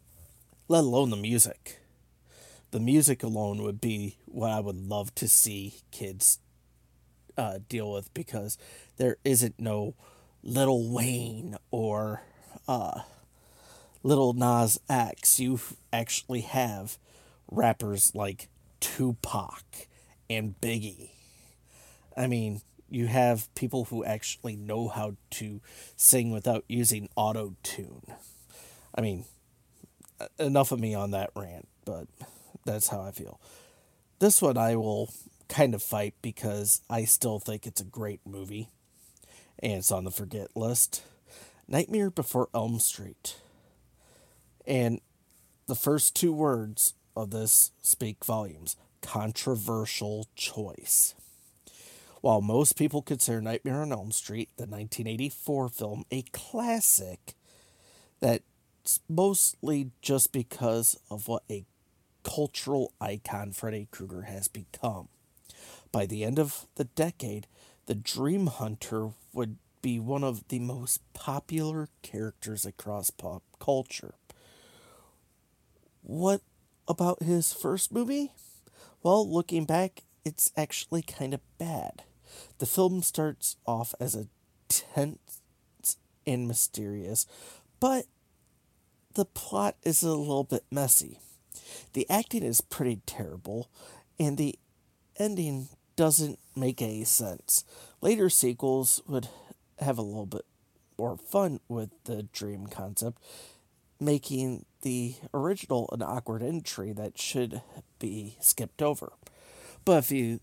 let 0.67 0.79
alone 0.79 1.11
the 1.11 1.15
music. 1.15 1.77
The 2.71 2.79
music 2.79 3.21
alone 3.21 3.61
would 3.61 3.79
be 3.79 4.17
what 4.25 4.49
I 4.49 4.61
would 4.61 4.87
love 4.89 5.13
to 5.13 5.27
see 5.27 5.75
kids 5.91 6.39
uh, 7.37 7.59
deal 7.69 7.91
with 7.91 8.11
because 8.15 8.57
there 8.97 9.17
isn't 9.23 9.59
no 9.59 9.93
Lil 10.47 10.89
Wayne 10.89 11.57
or 11.71 12.21
uh, 12.69 13.01
Lil 14.01 14.31
Nas 14.31 14.79
X. 14.89 15.41
You 15.41 15.59
actually 15.91 16.41
have 16.41 16.97
rappers 17.51 18.15
like 18.15 18.47
Tupac 18.79 19.63
and 20.29 20.55
Biggie. 20.61 21.09
I 22.15 22.27
mean, 22.27 22.61
you 22.89 23.07
have 23.07 23.53
people 23.55 23.85
who 23.85 24.05
actually 24.05 24.55
know 24.55 24.87
how 24.87 25.17
to 25.31 25.59
sing 25.97 26.31
without 26.31 26.63
using 26.69 27.09
auto 27.17 27.55
tune. 27.61 28.03
I 28.95 29.01
mean, 29.01 29.25
enough 30.39 30.71
of 30.71 30.79
me 30.79 30.95
on 30.95 31.11
that 31.11 31.31
rant, 31.35 31.67
but 31.83 32.07
that's 32.65 32.87
how 32.87 33.01
I 33.01 33.11
feel. 33.11 33.41
This 34.19 34.41
one 34.41 34.57
I 34.57 34.77
will 34.77 35.13
kind 35.49 35.75
of 35.75 35.83
fight 35.83 36.13
because 36.21 36.81
I 36.89 37.03
still 37.03 37.39
think 37.39 37.67
it's 37.67 37.81
a 37.81 37.85
great 37.85 38.21
movie 38.25 38.69
and 39.59 39.73
it's 39.73 39.91
on 39.91 40.03
the 40.03 40.11
forget 40.11 40.55
list. 40.55 41.03
Nightmare 41.67 42.09
Before 42.09 42.49
Elm 42.53 42.79
Street. 42.79 43.35
And 44.65 45.01
the 45.67 45.75
first 45.75 46.15
two 46.15 46.33
words 46.33 46.93
of 47.15 47.31
this 47.31 47.71
speak 47.81 48.23
volumes 48.23 48.75
controversial 49.01 50.27
choice. 50.35 51.15
While 52.21 52.41
most 52.41 52.75
people 52.77 53.01
consider 53.01 53.41
Nightmare 53.41 53.81
on 53.81 53.93
Elm 53.93 54.11
Street, 54.11 54.49
the 54.57 54.63
1984 54.63 55.69
film, 55.69 56.03
a 56.11 56.23
classic, 56.33 57.35
that's 58.19 58.99
mostly 59.07 59.91
just 60.01 60.33
because 60.33 60.99
of 61.09 61.27
what 61.27 61.43
a 61.49 61.65
cultural 62.23 62.91
icon 62.99 63.51
Freddy 63.53 63.87
Krueger 63.91 64.23
has 64.23 64.47
become. 64.47 65.07
By 65.91 66.05
the 66.05 66.23
end 66.23 66.39
of 66.39 66.65
the 66.75 66.85
decade, 66.85 67.47
the 67.87 67.95
Dream 67.95 68.47
Hunter 68.47 69.11
would 69.33 69.57
be 69.81 69.99
one 69.99 70.23
of 70.23 70.47
the 70.49 70.59
most 70.59 71.01
popular 71.13 71.87
characters 72.01 72.65
across 72.65 73.09
pop 73.09 73.43
culture. 73.59 74.13
What 76.03 76.41
about 76.87 77.23
his 77.23 77.53
first 77.53 77.91
movie? 77.91 78.33
Well, 79.01 79.27
looking 79.27 79.65
back, 79.65 80.03
it's 80.25 80.51
actually 80.57 81.01
kind 81.01 81.33
of 81.33 81.39
bad. 81.57 82.03
The 82.59 82.65
film 82.65 83.01
starts 83.01 83.55
off 83.65 83.95
as 83.99 84.15
a 84.15 84.27
tense 84.67 85.41
and 86.25 86.47
mysterious, 86.47 87.25
but 87.79 88.05
the 89.15 89.25
plot 89.25 89.77
is 89.83 90.03
a 90.03 90.13
little 90.13 90.43
bit 90.43 90.65
messy. 90.69 91.19
The 91.93 92.05
acting 92.09 92.43
is 92.43 92.61
pretty 92.61 93.01
terrible, 93.05 93.69
and 94.19 94.37
the 94.37 94.59
ending 95.17 95.69
doesn't 95.97 96.39
make 96.55 96.81
any 96.81 97.03
sense. 97.03 97.65
Later 98.01 98.29
sequels 98.29 99.01
would 99.07 99.27
have 99.79 99.97
a 99.97 100.03
little 100.03 100.25
bit 100.25 100.45
more 100.97 101.17
fun 101.17 101.59
with 101.67 101.89
the 102.05 102.23
dream 102.23 102.67
concept, 102.67 103.21
making 103.99 104.65
the 104.83 105.15
original 105.33 105.89
an 105.91 106.01
awkward 106.01 106.41
entry 106.41 106.93
that 106.93 107.19
should 107.19 107.61
be 107.99 108.37
skipped 108.39 108.81
over. 108.81 109.11
But 109.83 109.97
if 109.97 110.11
you 110.11 110.39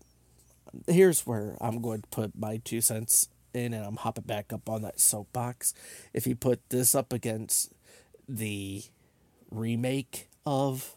here's 0.87 1.25
where 1.25 1.57
I'm 1.61 1.81
going 1.81 2.01
to 2.01 2.07
put 2.09 2.37
my 2.37 2.57
two 2.57 2.81
cents 2.81 3.29
in 3.53 3.73
and 3.73 3.85
I'm 3.85 3.95
hopping 3.97 4.25
back 4.25 4.51
up 4.51 4.69
on 4.69 4.81
that 4.81 4.99
soapbox. 4.99 5.73
If 6.13 6.27
you 6.27 6.35
put 6.35 6.69
this 6.69 6.93
up 6.93 7.13
against 7.13 7.73
the 8.27 8.83
remake 9.49 10.27
of 10.45 10.95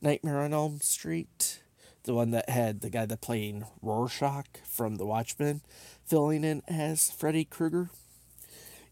Nightmare 0.00 0.40
on 0.40 0.52
Elm 0.52 0.80
Street, 0.80 1.62
the 2.08 2.14
one 2.14 2.30
that 2.30 2.48
had 2.48 2.80
the 2.80 2.88
guy 2.88 3.04
that 3.04 3.20
played 3.20 3.64
Rorschach 3.82 4.46
from 4.64 4.96
The 4.96 5.04
Watchmen 5.04 5.60
filling 6.06 6.42
in 6.42 6.62
as 6.66 7.10
Freddy 7.10 7.44
Krueger, 7.44 7.90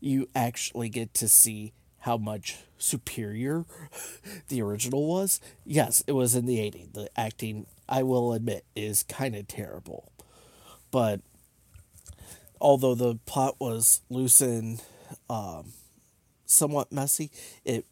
you 0.00 0.28
actually 0.36 0.90
get 0.90 1.14
to 1.14 1.26
see 1.26 1.72
how 2.00 2.18
much 2.18 2.58
superior 2.76 3.64
the 4.48 4.60
original 4.60 5.06
was. 5.06 5.40
Yes, 5.64 6.04
it 6.06 6.12
was 6.12 6.34
in 6.34 6.44
the 6.44 6.58
80s. 6.58 6.92
The 6.92 7.08
acting, 7.18 7.66
I 7.88 8.02
will 8.02 8.34
admit, 8.34 8.66
is 8.76 9.02
kind 9.02 9.34
of 9.34 9.48
terrible. 9.48 10.12
But 10.90 11.22
although 12.60 12.94
the 12.94 13.14
plot 13.24 13.56
was 13.58 14.02
loose 14.10 14.42
and 14.42 14.82
um, 15.30 15.72
somewhat 16.44 16.92
messy, 16.92 17.30
it 17.64 17.86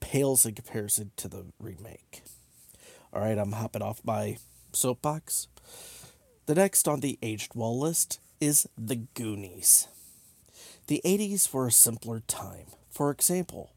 pales 0.00 0.46
in 0.46 0.54
comparison 0.54 1.10
to 1.18 1.28
the 1.28 1.44
remake. 1.60 2.22
All 3.14 3.20
right, 3.20 3.36
I'm 3.36 3.52
hopping 3.52 3.82
off 3.82 4.00
my 4.04 4.38
soapbox. 4.72 5.46
The 6.46 6.54
next 6.54 6.88
on 6.88 7.00
the 7.00 7.18
aged 7.20 7.54
wall 7.54 7.78
list 7.78 8.20
is 8.40 8.66
The 8.78 8.96
Goonies. 9.12 9.86
The 10.86 11.02
80s 11.04 11.52
were 11.52 11.66
a 11.66 11.72
simpler 11.72 12.20
time. 12.20 12.68
For 12.90 13.10
example, 13.10 13.70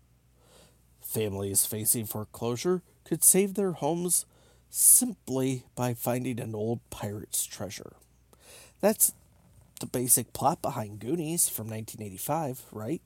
families 1.02 1.66
facing 1.66 2.06
foreclosure 2.06 2.82
could 3.04 3.26
save 3.26 3.56
their 3.56 3.74
homes 3.74 4.26
simply 4.70 5.66
by 5.76 5.94
finding 5.94 6.40
an 6.40 6.56
old 6.56 6.80
pirate's 6.90 7.46
treasure. 7.46 7.94
That's 8.80 9.12
the 9.82 9.86
basic 9.86 10.32
plot 10.32 10.62
behind 10.62 11.00
Goonies 11.00 11.50
from 11.50 11.68
1985, 11.68 12.64
right? 12.72 13.02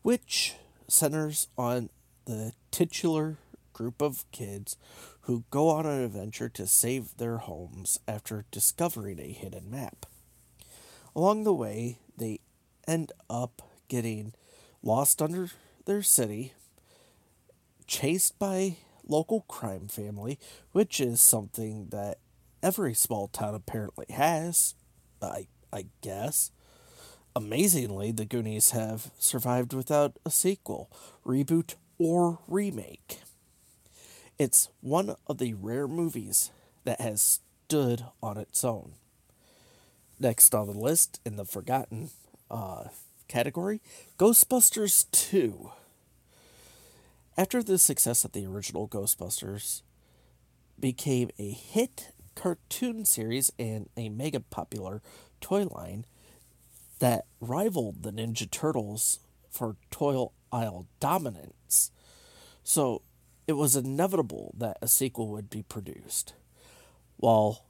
Which 0.00 0.54
centers 0.88 1.48
on 1.58 1.90
the 2.24 2.52
titular 2.70 3.36
group 3.78 4.02
of 4.02 4.24
kids 4.32 4.76
who 5.28 5.44
go 5.50 5.68
on 5.68 5.84
an 5.84 6.02
adventure 6.02 6.48
to 6.48 6.66
save 6.66 7.18
their 7.18 7.36
homes 7.36 8.00
after 8.08 8.46
discovering 8.50 9.20
a 9.20 9.30
hidden 9.30 9.70
map. 9.70 10.06
Along 11.14 11.44
the 11.44 11.52
way, 11.52 11.98
they 12.16 12.40
end 12.86 13.12
up 13.28 13.60
getting 13.88 14.32
lost 14.82 15.20
under 15.20 15.50
their 15.84 16.00
city, 16.00 16.54
chased 17.86 18.38
by 18.38 18.78
local 19.06 19.42
crime 19.42 19.86
family, 19.86 20.38
which 20.72 20.98
is 20.98 21.20
something 21.20 21.88
that 21.90 22.16
every 22.62 22.94
small 22.94 23.28
town 23.28 23.54
apparently 23.54 24.06
has, 24.08 24.76
I 25.20 25.48
I 25.70 25.88
guess. 26.00 26.52
Amazingly, 27.36 28.12
the 28.12 28.24
Goonies 28.24 28.70
have 28.70 29.10
survived 29.18 29.74
without 29.74 30.18
a 30.24 30.30
sequel, 30.30 30.90
reboot, 31.26 31.74
or 31.98 32.38
remake. 32.48 33.20
It's 34.38 34.68
one 34.80 35.16
of 35.26 35.38
the 35.38 35.54
rare 35.54 35.88
movies 35.88 36.50
that 36.84 37.00
has 37.00 37.40
stood 37.66 38.04
on 38.22 38.36
its 38.38 38.62
own. 38.62 38.92
Next 40.20 40.54
on 40.54 40.68
the 40.68 40.78
list 40.78 41.20
in 41.24 41.36
the 41.36 41.44
forgotten 41.44 42.10
uh, 42.50 42.84
category 43.26 43.80
Ghostbusters 44.16 45.10
2. 45.10 45.72
After 47.36 47.62
the 47.62 47.78
success 47.78 48.24
of 48.24 48.32
the 48.32 48.46
original 48.46 48.88
Ghostbusters 48.88 49.82
became 50.78 51.30
a 51.38 51.50
hit 51.50 52.12
cartoon 52.36 53.04
series 53.04 53.50
and 53.58 53.88
a 53.96 54.08
mega 54.08 54.38
popular 54.38 55.02
toy 55.40 55.64
line 55.64 56.04
that 57.00 57.26
rivaled 57.40 58.04
the 58.04 58.12
Ninja 58.12 58.48
Turtles 58.48 59.18
for 59.50 59.76
toy 59.90 60.26
aisle 60.52 60.86
dominance. 61.00 61.90
So 62.62 63.02
it 63.48 63.56
was 63.56 63.74
inevitable 63.74 64.54
that 64.58 64.76
a 64.82 64.86
sequel 64.86 65.28
would 65.28 65.48
be 65.48 65.62
produced. 65.62 66.34
While 67.16 67.64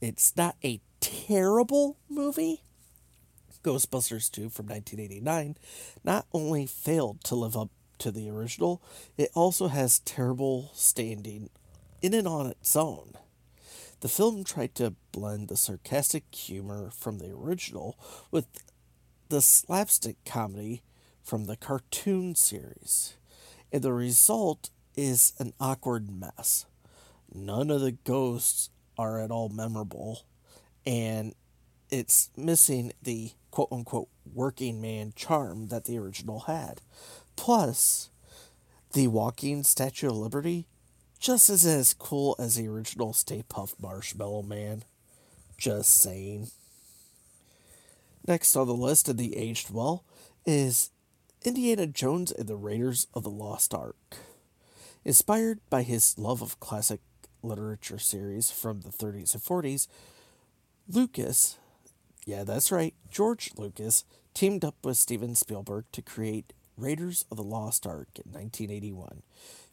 it's 0.00 0.34
not 0.36 0.56
a 0.64 0.80
terrible 1.00 1.98
movie, 2.08 2.62
Ghostbusters 3.64 4.30
2 4.30 4.48
from 4.48 4.66
1989 4.66 5.56
not 6.04 6.26
only 6.32 6.66
failed 6.66 7.24
to 7.24 7.34
live 7.34 7.56
up 7.56 7.70
to 7.98 8.12
the 8.12 8.30
original, 8.30 8.80
it 9.16 9.30
also 9.34 9.66
has 9.68 9.98
terrible 10.00 10.70
standing 10.72 11.50
in 12.00 12.14
and 12.14 12.28
on 12.28 12.46
its 12.46 12.76
own. 12.76 13.14
The 14.00 14.08
film 14.08 14.44
tried 14.44 14.74
to 14.76 14.94
blend 15.10 15.48
the 15.48 15.56
sarcastic 15.56 16.32
humor 16.32 16.90
from 16.90 17.18
the 17.18 17.32
original 17.32 17.98
with 18.30 18.46
the 19.30 19.40
slapstick 19.40 20.16
comedy 20.24 20.82
from 21.24 21.46
the 21.46 21.56
cartoon 21.56 22.34
series, 22.34 23.14
and 23.72 23.82
the 23.82 23.92
result 23.92 24.70
is 24.96 25.32
an 25.38 25.52
awkward 25.60 26.10
mess. 26.10 26.66
None 27.32 27.70
of 27.70 27.80
the 27.80 27.92
ghosts 27.92 28.70
are 28.96 29.20
at 29.20 29.30
all 29.30 29.48
memorable, 29.48 30.22
and 30.86 31.34
it's 31.90 32.30
missing 32.36 32.92
the 33.02 33.32
quote 33.50 33.68
unquote 33.70 34.08
working 34.32 34.80
man 34.80 35.12
charm 35.16 35.68
that 35.68 35.84
the 35.84 35.98
original 35.98 36.40
had. 36.40 36.80
Plus, 37.36 38.10
the 38.92 39.08
walking 39.08 39.62
Statue 39.62 40.08
of 40.08 40.16
Liberty 40.16 40.66
just 41.18 41.50
isn't 41.50 41.78
as 41.80 41.94
cool 41.94 42.36
as 42.38 42.56
the 42.56 42.68
original 42.68 43.12
Stay 43.12 43.42
Puft 43.48 43.74
Marshmallow 43.80 44.42
Man. 44.42 44.84
Just 45.56 46.00
saying. 46.00 46.48
Next 48.26 48.56
on 48.56 48.66
the 48.66 48.74
list 48.74 49.08
of 49.08 49.16
the 49.16 49.36
aged 49.36 49.70
well 49.70 50.04
is 50.44 50.90
Indiana 51.44 51.86
Jones 51.86 52.32
and 52.32 52.48
the 52.48 52.56
Raiders 52.56 53.06
of 53.14 53.22
the 53.22 53.30
Lost 53.30 53.74
Ark. 53.74 54.16
Inspired 55.04 55.60
by 55.68 55.82
his 55.82 56.18
love 56.18 56.40
of 56.40 56.58
classic 56.60 57.00
literature 57.42 57.98
series 57.98 58.50
from 58.50 58.80
the 58.80 58.88
30s 58.88 59.34
and 59.34 59.42
40s, 59.42 59.86
Lucas, 60.88 61.58
yeah, 62.24 62.42
that's 62.42 62.72
right, 62.72 62.94
George 63.10 63.52
Lucas, 63.58 64.04
teamed 64.32 64.64
up 64.64 64.76
with 64.82 64.96
Steven 64.96 65.34
Spielberg 65.34 65.84
to 65.92 66.00
create 66.00 66.54
Raiders 66.78 67.26
of 67.30 67.36
the 67.36 67.42
Lost 67.42 67.86
Ark 67.86 68.08
in 68.16 68.32
1981, 68.32 69.22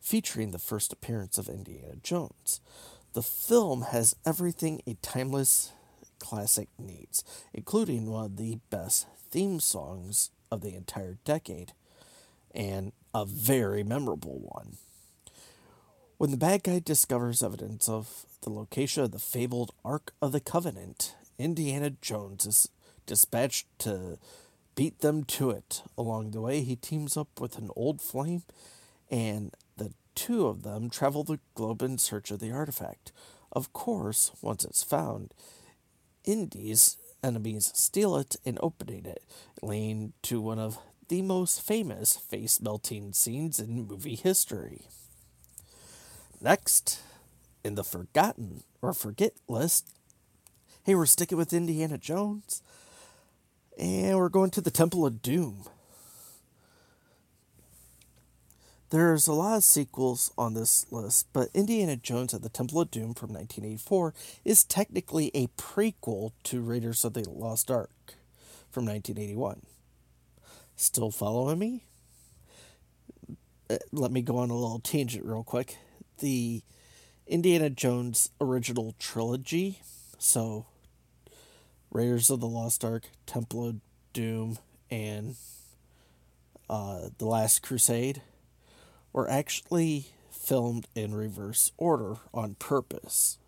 featuring 0.01 0.51
the 0.51 0.59
first 0.59 0.91
appearance 0.91 1.37
of 1.37 1.47
Indiana 1.47 1.95
Jones. 2.03 2.59
The 3.13 3.23
film 3.23 3.83
has 3.83 4.15
everything 4.25 4.81
a 4.85 4.95
timeless 5.01 5.71
classic 6.19 6.67
needs, 6.77 7.23
including 7.53 8.09
one 8.09 8.25
of 8.25 8.37
the 8.37 8.59
best 8.69 9.07
theme 9.31 9.61
songs 9.61 10.29
of 10.51 10.61
the 10.61 10.75
entire 10.75 11.17
decade, 11.23 11.71
and 12.53 12.91
a 13.13 13.25
very 13.25 13.81
memorable 13.81 14.39
one. 14.39 14.77
When 16.21 16.29
the 16.29 16.37
bad 16.37 16.61
guy 16.61 16.77
discovers 16.77 17.41
evidence 17.41 17.89
of 17.89 18.27
the 18.41 18.51
location 18.51 19.01
of 19.01 19.09
the 19.09 19.17
fabled 19.17 19.73
Ark 19.83 20.13
of 20.21 20.31
the 20.31 20.39
Covenant, 20.39 21.15
Indiana 21.39 21.89
Jones 21.99 22.45
is 22.45 22.69
dispatched 23.07 23.65
to 23.79 24.19
beat 24.75 24.99
them 24.99 25.23
to 25.23 25.49
it. 25.49 25.81
Along 25.97 26.29
the 26.29 26.41
way, 26.41 26.61
he 26.61 26.75
teams 26.75 27.17
up 27.17 27.41
with 27.41 27.57
an 27.57 27.71
old 27.75 28.01
flame, 28.01 28.43
and 29.09 29.55
the 29.77 29.93
two 30.13 30.45
of 30.45 30.61
them 30.61 30.91
travel 30.91 31.23
the 31.23 31.39
globe 31.55 31.81
in 31.81 31.97
search 31.97 32.29
of 32.29 32.37
the 32.37 32.51
artifact. 32.51 33.11
Of 33.51 33.73
course, 33.73 34.31
once 34.43 34.63
it's 34.63 34.83
found, 34.83 35.33
Indy's 36.23 36.97
enemies 37.23 37.71
steal 37.73 38.15
it 38.15 38.35
and 38.45 38.59
opening 38.61 39.07
it, 39.07 39.23
leading 39.63 40.13
to 40.21 40.39
one 40.39 40.59
of 40.59 40.77
the 41.07 41.23
most 41.23 41.63
famous 41.63 42.15
face 42.15 42.61
melting 42.61 43.11
scenes 43.13 43.59
in 43.59 43.87
movie 43.87 44.13
history. 44.13 44.83
Next, 46.41 46.99
in 47.63 47.75
the 47.75 47.83
forgotten 47.83 48.63
or 48.81 48.93
forget 48.93 49.33
list, 49.47 49.95
hey, 50.83 50.95
we're 50.95 51.05
sticking 51.05 51.37
with 51.37 51.53
Indiana 51.53 51.99
Jones. 51.99 52.63
And 53.77 54.17
we're 54.17 54.29
going 54.29 54.49
to 54.51 54.61
the 54.61 54.71
Temple 54.71 55.05
of 55.05 55.21
Doom. 55.21 55.65
There's 58.89 59.27
a 59.27 59.33
lot 59.33 59.57
of 59.57 59.63
sequels 59.63 60.33
on 60.37 60.53
this 60.53 60.91
list, 60.91 61.27
but 61.31 61.47
Indiana 61.53 61.95
Jones 61.95 62.33
at 62.33 62.41
the 62.41 62.49
Temple 62.49 62.81
of 62.81 62.91
Doom 62.91 63.13
from 63.13 63.29
1984 63.29 64.13
is 64.43 64.63
technically 64.63 65.31
a 65.33 65.47
prequel 65.47 66.31
to 66.43 66.59
Raiders 66.59 67.05
of 67.05 67.13
the 67.13 67.23
Lost 67.29 67.71
Ark 67.71 68.15
from 68.69 68.85
1981. 68.85 69.61
Still 70.75 71.11
following 71.11 71.59
me? 71.59 71.85
Uh, 73.69 73.77
let 73.93 74.11
me 74.11 74.21
go 74.21 74.37
on 74.39 74.49
a 74.49 74.55
little 74.55 74.79
tangent 74.79 75.23
real 75.23 75.43
quick. 75.43 75.77
The 76.21 76.61
Indiana 77.25 77.71
Jones 77.71 78.29
original 78.39 78.93
trilogy, 78.99 79.79
so 80.19 80.67
Raiders 81.91 82.29
of 82.29 82.39
the 82.39 82.47
Lost 82.47 82.85
Ark, 82.85 83.05
Temple 83.25 83.67
of 83.67 83.75
Doom, 84.13 84.59
and 84.91 85.35
uh, 86.69 87.09
The 87.17 87.25
Last 87.25 87.63
Crusade 87.63 88.21
were 89.11 89.27
actually 89.27 90.09
filmed 90.29 90.87
in 90.93 91.15
reverse 91.15 91.71
order 91.77 92.17
on 92.35 92.53
purpose. 92.53 93.39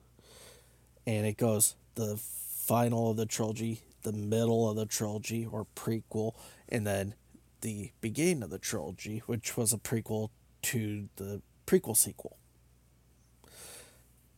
And 1.06 1.28
it 1.28 1.38
goes 1.38 1.76
the 1.94 2.18
final 2.18 3.12
of 3.12 3.18
the 3.18 3.28
trilogy, 3.28 3.82
the 4.02 4.14
middle 4.14 4.68
of 4.68 4.78
the 4.78 4.88
trilogy 4.88 5.46
or 5.46 5.68
prequel, 5.76 6.34
and 6.68 6.88
then 6.88 7.14
the 7.62 7.92
beginning 8.02 8.42
of 8.42 8.50
the 8.50 8.58
trilogy, 8.58 9.22
which 9.28 9.56
was 9.56 9.74
a 9.74 9.78
prequel 9.78 10.32
to 10.64 11.08
the 11.18 11.44
prequel 11.68 11.96
sequel. 11.96 12.38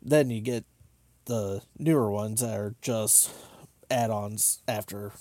Then 0.05 0.29
you 0.29 0.39
get 0.39 0.65
the 1.25 1.63
newer 1.79 2.11
ones 2.11 2.41
that 2.41 2.55
are 2.55 2.75
just 2.79 3.31
add-ons 3.89 4.61
after 4.67 5.13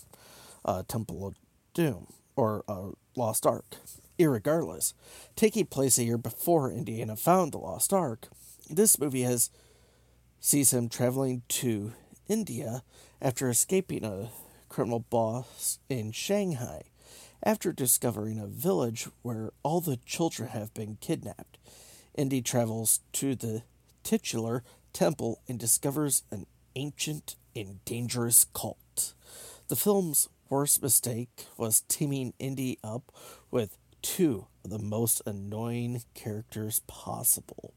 uh, 0.63 0.83
Temple 0.87 1.27
of 1.27 1.35
Doom 1.73 2.07
or 2.37 2.63
uh, 2.69 2.91
Lost 3.17 3.47
Ark. 3.47 3.77
Irregardless, 4.19 4.93
taking 5.35 5.67
place 5.67 5.99
a 5.99 6.05
year 6.05 6.19
before 6.19 6.71
Indiana 6.71 7.17
found 7.17 7.53
the 7.53 7.59
Lost 7.59 7.93
Ark, 7.93 8.29
this 8.71 8.99
movie 8.99 9.23
has 9.23 9.51
sees 10.39 10.73
him 10.73 10.91
traveling 10.91 11.43
to 11.49 11.95
India 12.29 12.83
after 13.21 13.49
escaping 13.49 14.05
a 14.05 14.29
criminal 14.69 15.01
boss 15.01 15.79
in 15.89 16.13
Shanghai. 16.13 16.83
After 17.43 17.73
discovering 17.73 18.39
a 18.39 18.47
village 18.47 19.09
where 19.23 19.53
all 19.63 19.81
the 19.81 19.99
children 20.05 20.51
have 20.51 20.73
been 20.75 20.97
kidnapped, 21.01 21.59
Indy 22.15 22.43
travels 22.43 23.01
to 23.15 23.35
the 23.35 23.63
titular 24.05 24.63
temple 24.93 25.41
and 25.49 25.59
discovers 25.59 26.23
an 26.31 26.47
ancient 26.77 27.37
and 27.57 27.85
dangerous 27.85 28.47
cult. 28.55 29.15
The 29.69 29.77
film's 29.77 30.29
worst 30.49 30.83
mistake 30.83 31.47
was 31.57 31.83
teaming 31.89 32.35
Indy 32.39 32.79
up 32.85 33.11
with 33.51 33.77
two 34.03 34.47
of 34.65 34.71
the 34.71 34.79
most 34.79 35.23
annoying 35.27 36.03
characters 36.15 36.81
possible. 36.87 37.75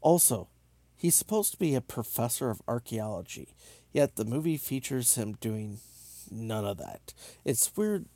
Also, 0.00 0.48
he's 0.96 1.14
supposed 1.14 1.52
to 1.52 1.58
be 1.58 1.74
a 1.74 1.80
professor 1.80 2.50
of 2.50 2.62
archaeology, 2.68 3.54
yet 3.92 4.16
the 4.16 4.24
movie 4.24 4.56
features 4.56 5.14
him 5.14 5.32
doing 5.40 5.78
none 6.30 6.64
of 6.64 6.76
that. 6.78 7.14
It's 7.44 7.76
weird, 7.76 8.06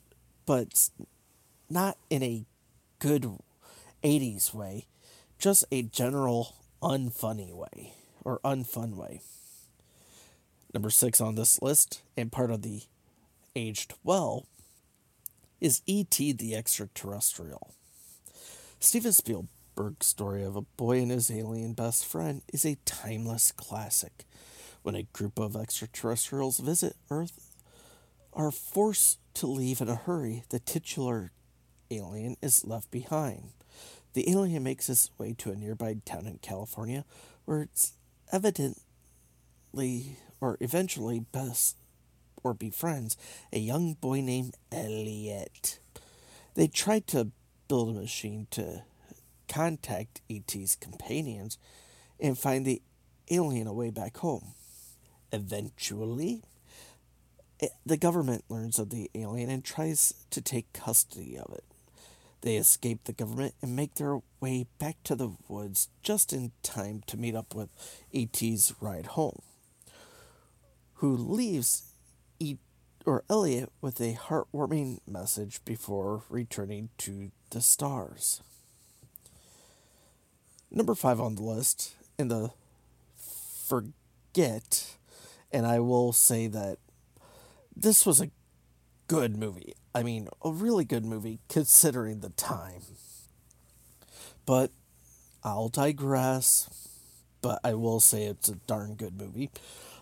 but 0.45 0.89
not 1.69 1.97
in 2.09 2.23
a 2.23 2.45
good 2.99 3.27
80s 4.03 4.53
way, 4.53 4.85
just 5.37 5.65
a 5.71 5.81
general 5.81 6.55
unfunny 6.83 7.53
way 7.53 7.93
or 8.23 8.39
unfun 8.43 8.95
way. 8.95 9.21
Number 10.73 10.89
six 10.89 11.21
on 11.21 11.35
this 11.35 11.61
list, 11.61 12.01
and 12.17 12.31
part 12.31 12.51
of 12.51 12.61
the 12.61 12.83
aged 13.55 13.93
well, 14.03 14.45
is 15.61 15.81
E.T. 15.85 16.33
the 16.33 16.55
Extraterrestrial. 16.55 17.73
Steven 18.79 19.13
Spielberg's 19.13 20.07
story 20.07 20.43
of 20.43 20.55
a 20.55 20.61
boy 20.61 20.99
and 20.99 21.11
his 21.11 21.31
alien 21.31 21.73
best 21.73 22.05
friend 22.05 22.41
is 22.51 22.65
a 22.65 22.77
timeless 22.85 23.51
classic. 23.51 24.25
When 24.81 24.95
a 24.95 25.03
group 25.03 25.39
of 25.39 25.55
extraterrestrials 25.55 26.57
visit 26.59 26.97
Earth, 27.09 27.55
are 28.33 28.51
forced 28.51 29.19
to 29.35 29.47
leave 29.47 29.79
in 29.79 29.87
a 29.87 29.95
hurry, 29.95 30.43
the 30.49 30.59
titular 30.59 31.31
alien 31.91 32.35
is 32.41 32.65
left 32.65 32.91
behind. 32.91 33.51
The 34.13 34.29
alien 34.29 34.63
makes 34.63 34.87
his 34.87 35.09
way 35.17 35.33
to 35.39 35.51
a 35.51 35.55
nearby 35.55 35.97
town 36.05 36.27
in 36.27 36.37
California 36.37 37.03
where 37.45 37.63
it's 37.63 37.93
evidently 38.31 40.17
or 40.39 40.57
eventually 40.59 41.19
best 41.19 41.77
or 42.43 42.53
befriends 42.53 43.17
a 43.51 43.59
young 43.59 43.93
boy 43.95 44.21
named 44.21 44.55
Elliot. 44.71 45.79
They 46.55 46.67
try 46.67 46.99
to 46.99 47.31
build 47.67 47.89
a 47.89 47.99
machine 48.01 48.47
to 48.51 48.83
contact 49.47 50.21
ET's 50.29 50.75
companions 50.75 51.57
and 52.19 52.37
find 52.37 52.65
the 52.65 52.81
alien 53.31 53.67
away 53.67 53.89
back 53.89 54.17
home. 54.17 54.53
Eventually, 55.31 56.43
eh, 57.59 57.69
the 57.85 57.97
government 57.97 58.43
learns 58.49 58.77
of 58.77 58.89
the 58.89 59.09
alien 59.15 59.49
and 59.49 59.63
tries 59.63 60.13
to 60.29 60.41
take 60.41 60.71
custody 60.73 61.37
of 61.37 61.51
it. 61.53 61.63
They 62.43 62.57
escape 62.57 63.05
the 63.05 63.13
government 63.13 63.55
and 63.61 63.75
make 63.75 63.95
their 63.95 64.19
way 64.39 64.67
back 64.77 64.97
to 65.05 65.15
the 65.15 65.31
woods 65.47 65.87
just 66.03 66.33
in 66.33 66.51
time 66.61 67.01
to 67.07 67.17
meet 67.17 67.35
up 67.35 67.55
with 67.55 67.69
ET's 68.13 68.75
ride 68.79 69.07
home 69.07 69.41
who 71.03 71.17
leaves 71.17 71.91
e- 72.39 72.55
or 73.05 73.25
Elliot 73.29 73.69
with 73.81 73.99
a 73.99 74.13
heartwarming 74.15 74.99
message 75.05 75.59
before 75.65 76.23
returning 76.29 76.87
to 76.97 77.31
the 77.49 77.59
stars. 77.59 78.41
Number 80.71 80.95
five 80.95 81.19
on 81.19 81.35
the 81.35 81.43
list 81.43 81.95
in 82.17 82.29
the 82.29 82.51
forget, 83.67 84.95
and 85.51 85.65
I 85.65 85.79
will 85.79 86.13
say 86.13 86.47
that 86.47 86.77
this 87.75 88.05
was 88.05 88.21
a 88.21 88.31
good 89.07 89.35
movie. 89.35 89.73
I 89.95 90.03
mean, 90.03 90.27
a 90.43 90.51
really 90.51 90.85
good 90.85 91.05
movie 91.05 91.39
considering 91.49 92.19
the 92.19 92.29
time. 92.29 92.81
But 94.45 94.71
I'll 95.43 95.69
digress. 95.69 96.69
But 97.41 97.59
I 97.63 97.73
will 97.73 97.99
say 97.99 98.23
it's 98.23 98.49
a 98.49 98.55
darn 98.55 98.95
good 98.95 99.19
movie. 99.19 99.51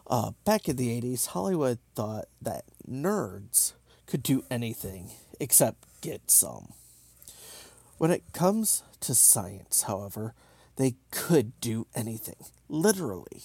Uh, 0.07 0.31
back 0.45 0.69
in 0.69 0.75
the 0.75 0.89
80s, 1.01 1.27
Hollywood 1.27 1.79
thought 1.95 2.25
that 2.41 2.65
nerds 2.87 3.73
could 4.05 4.23
do 4.23 4.43
anything 4.51 5.11
except 5.39 5.85
get 6.01 6.29
some. 6.29 6.73
When 7.97 8.11
it 8.11 8.23
comes 8.33 8.83
to 9.01 9.15
science, 9.15 9.83
however, 9.83 10.33
they 10.75 10.95
could 11.11 11.59
do 11.61 11.87
anything. 11.95 12.45
Literally. 12.67 13.41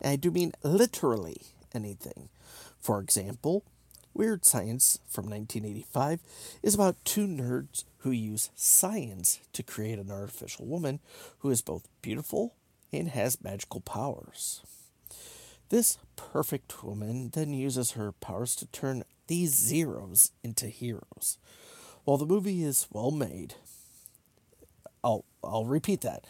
And 0.00 0.12
I 0.12 0.16
do 0.16 0.30
mean 0.30 0.52
literally 0.62 1.36
anything. 1.74 2.28
For 2.80 3.00
example, 3.00 3.64
Weird 4.14 4.44
Science 4.44 5.00
from 5.08 5.28
1985 5.28 6.20
is 6.62 6.74
about 6.74 7.04
two 7.04 7.26
nerds 7.26 7.82
who 7.98 8.12
use 8.12 8.50
science 8.54 9.40
to 9.52 9.64
create 9.64 9.98
an 9.98 10.10
artificial 10.10 10.66
woman 10.66 11.00
who 11.40 11.50
is 11.50 11.62
both 11.62 11.88
beautiful 12.00 12.54
and 12.92 13.08
has 13.08 13.42
magical 13.42 13.80
powers. 13.80 14.62
This 15.68 15.98
perfect 16.14 16.84
woman 16.84 17.30
then 17.32 17.52
uses 17.52 17.92
her 17.92 18.12
powers 18.12 18.54
to 18.56 18.66
turn 18.66 19.02
these 19.26 19.54
zeros 19.54 20.30
into 20.44 20.66
heroes. 20.66 21.38
While 22.04 22.18
the 22.18 22.26
movie 22.26 22.62
is 22.62 22.86
well 22.92 23.10
made, 23.10 23.54
I'll 25.02 25.24
I'll 25.42 25.64
repeat 25.64 26.02
that. 26.02 26.24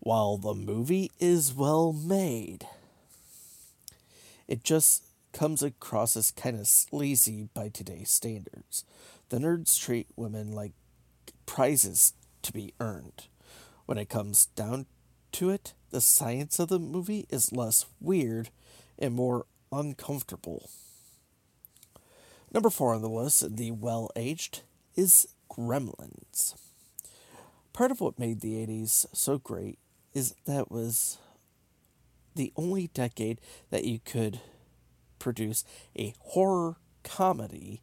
While 0.00 0.36
the 0.36 0.54
movie 0.54 1.12
is 1.18 1.54
well 1.54 1.92
made, 1.94 2.66
it 4.48 4.64
just 4.64 5.04
comes 5.32 5.62
across 5.62 6.16
as 6.16 6.30
kind 6.30 6.58
of 6.58 6.66
sleazy 6.66 7.48
by 7.54 7.68
today's 7.68 8.10
standards. 8.10 8.84
The 9.28 9.38
nerds 9.38 9.80
treat 9.80 10.06
women 10.16 10.52
like 10.52 10.72
prizes 11.46 12.12
to 12.42 12.52
be 12.52 12.74
earned. 12.80 13.28
When 13.86 13.98
it 13.98 14.08
comes 14.08 14.46
down 14.46 14.86
to 15.32 15.50
it, 15.50 15.74
the 15.90 16.00
science 16.00 16.58
of 16.58 16.68
the 16.68 16.78
movie 16.78 17.26
is 17.30 17.52
less 17.52 17.86
weird 18.00 18.50
and 18.98 19.14
more 19.14 19.46
uncomfortable. 19.70 20.68
Number 22.52 22.70
four 22.70 22.94
on 22.94 23.02
the 23.02 23.08
list, 23.08 23.56
the 23.56 23.70
well 23.70 24.10
aged, 24.14 24.60
is 24.94 25.28
Gremlins. 25.50 26.54
Part 27.72 27.90
of 27.90 28.00
what 28.00 28.18
made 28.18 28.40
the 28.40 28.54
80s 28.66 29.06
so 29.12 29.38
great 29.38 29.78
is 30.12 30.34
that 30.44 30.70
was 30.70 31.16
the 32.34 32.52
only 32.56 32.88
decade 32.88 33.40
that 33.70 33.84
you 33.84 34.00
could 34.04 34.40
produce 35.22 35.64
a 35.96 36.14
horror 36.18 36.76
comedy 37.04 37.80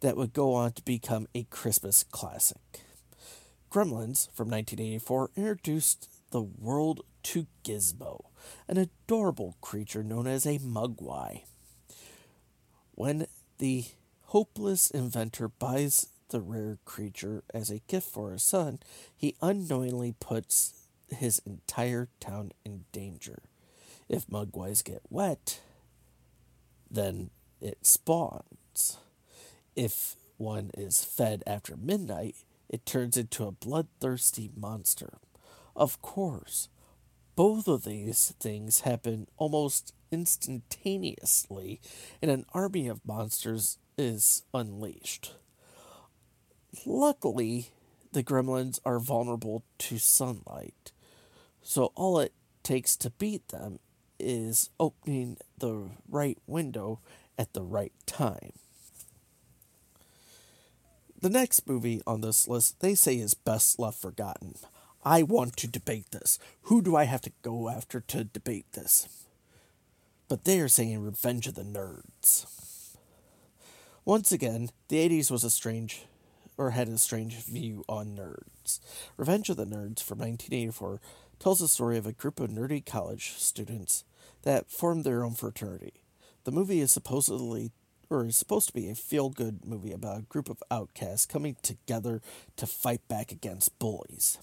that 0.00 0.16
would 0.16 0.32
go 0.32 0.54
on 0.54 0.72
to 0.72 0.82
become 0.82 1.26
a 1.34 1.44
Christmas 1.44 2.02
classic. 2.02 2.82
Gremlins 3.70 4.30
from 4.32 4.48
1984 4.48 5.30
introduced 5.36 6.08
the 6.30 6.40
world 6.40 7.02
to 7.24 7.46
Gizmo, 7.62 8.24
an 8.66 8.78
adorable 8.78 9.56
creature 9.60 10.02
known 10.02 10.26
as 10.26 10.46
a 10.46 10.58
Mogwai. 10.58 11.42
When 12.92 13.26
the 13.58 13.84
hopeless 14.26 14.90
inventor 14.90 15.48
buys 15.48 16.06
the 16.30 16.40
rare 16.40 16.78
creature 16.86 17.44
as 17.52 17.70
a 17.70 17.82
gift 17.86 18.08
for 18.08 18.32
his 18.32 18.42
son, 18.42 18.78
he 19.14 19.36
unknowingly 19.42 20.14
puts 20.18 20.72
his 21.08 21.40
entire 21.44 22.08
town 22.18 22.52
in 22.64 22.84
danger. 22.92 23.42
If 24.08 24.26
Mogwais 24.26 24.82
get 24.82 25.02
wet, 25.10 25.60
then 26.90 27.30
it 27.60 27.84
spawns. 27.86 28.98
If 29.74 30.16
one 30.36 30.70
is 30.74 31.04
fed 31.04 31.42
after 31.46 31.76
midnight, 31.76 32.36
it 32.68 32.86
turns 32.86 33.16
into 33.16 33.44
a 33.44 33.52
bloodthirsty 33.52 34.50
monster. 34.56 35.18
Of 35.74 36.00
course, 36.02 36.68
both 37.36 37.68
of 37.68 37.84
these 37.84 38.34
things 38.40 38.80
happen 38.80 39.28
almost 39.36 39.92
instantaneously, 40.10 41.80
and 42.20 42.30
an 42.30 42.44
army 42.52 42.88
of 42.88 43.06
monsters 43.06 43.78
is 43.96 44.42
unleashed. 44.52 45.34
Luckily, 46.84 47.70
the 48.12 48.24
gremlins 48.24 48.80
are 48.84 48.98
vulnerable 48.98 49.64
to 49.78 49.98
sunlight, 49.98 50.92
so 51.62 51.92
all 51.94 52.18
it 52.18 52.32
takes 52.62 52.96
to 52.96 53.10
beat 53.10 53.48
them 53.48 53.78
is 54.18 54.70
opening 54.78 55.38
the 55.56 55.90
right 56.08 56.38
window 56.46 57.00
at 57.38 57.52
the 57.52 57.62
right 57.62 57.92
time. 58.06 58.52
The 61.20 61.30
next 61.30 61.66
movie 61.66 62.00
on 62.06 62.20
this 62.20 62.46
list 62.46 62.80
they 62.80 62.94
say 62.94 63.16
is 63.18 63.34
best 63.34 63.78
left 63.78 64.00
forgotten. 64.00 64.54
I 65.04 65.22
want 65.22 65.56
to 65.58 65.66
debate 65.66 66.10
this. 66.10 66.38
Who 66.62 66.82
do 66.82 66.94
I 66.94 67.04
have 67.04 67.22
to 67.22 67.32
go 67.42 67.68
after 67.68 68.00
to 68.00 68.24
debate 68.24 68.72
this? 68.72 69.26
But 70.28 70.44
they 70.44 70.60
are 70.60 70.68
saying 70.68 71.00
Revenge 71.00 71.46
of 71.46 71.54
the 71.54 71.62
Nerds. 71.62 72.46
Once 74.04 74.32
again, 74.32 74.70
the 74.88 75.08
80s 75.08 75.30
was 75.30 75.44
a 75.44 75.50
strange, 75.50 76.06
or 76.56 76.70
had 76.70 76.88
a 76.88 76.98
strange 76.98 77.36
view 77.44 77.84
on 77.88 78.16
nerds. 78.16 78.80
Revenge 79.16 79.50
of 79.50 79.56
the 79.56 79.66
Nerds 79.66 80.02
from 80.02 80.18
1984 80.18 81.00
tells 81.38 81.60
the 81.60 81.68
story 81.68 81.98
of 81.98 82.06
a 82.06 82.12
group 82.12 82.40
of 82.40 82.50
nerdy 82.50 82.84
college 82.84 83.34
students 83.36 84.04
that 84.42 84.70
formed 84.70 85.04
their 85.04 85.24
own 85.24 85.34
fraternity. 85.34 86.04
The 86.44 86.52
movie 86.52 86.80
is 86.80 86.90
supposedly 86.90 87.72
or 88.10 88.26
is 88.26 88.36
supposed 88.36 88.68
to 88.68 88.74
be 88.74 88.88
a 88.88 88.94
feel 88.94 89.28
good 89.28 89.64
movie 89.64 89.92
about 89.92 90.18
a 90.18 90.22
group 90.22 90.48
of 90.48 90.62
outcasts 90.70 91.26
coming 91.26 91.56
together 91.62 92.22
to 92.56 92.66
fight 92.66 93.06
back 93.08 93.32
against 93.32 93.78
bullies. 93.78 94.38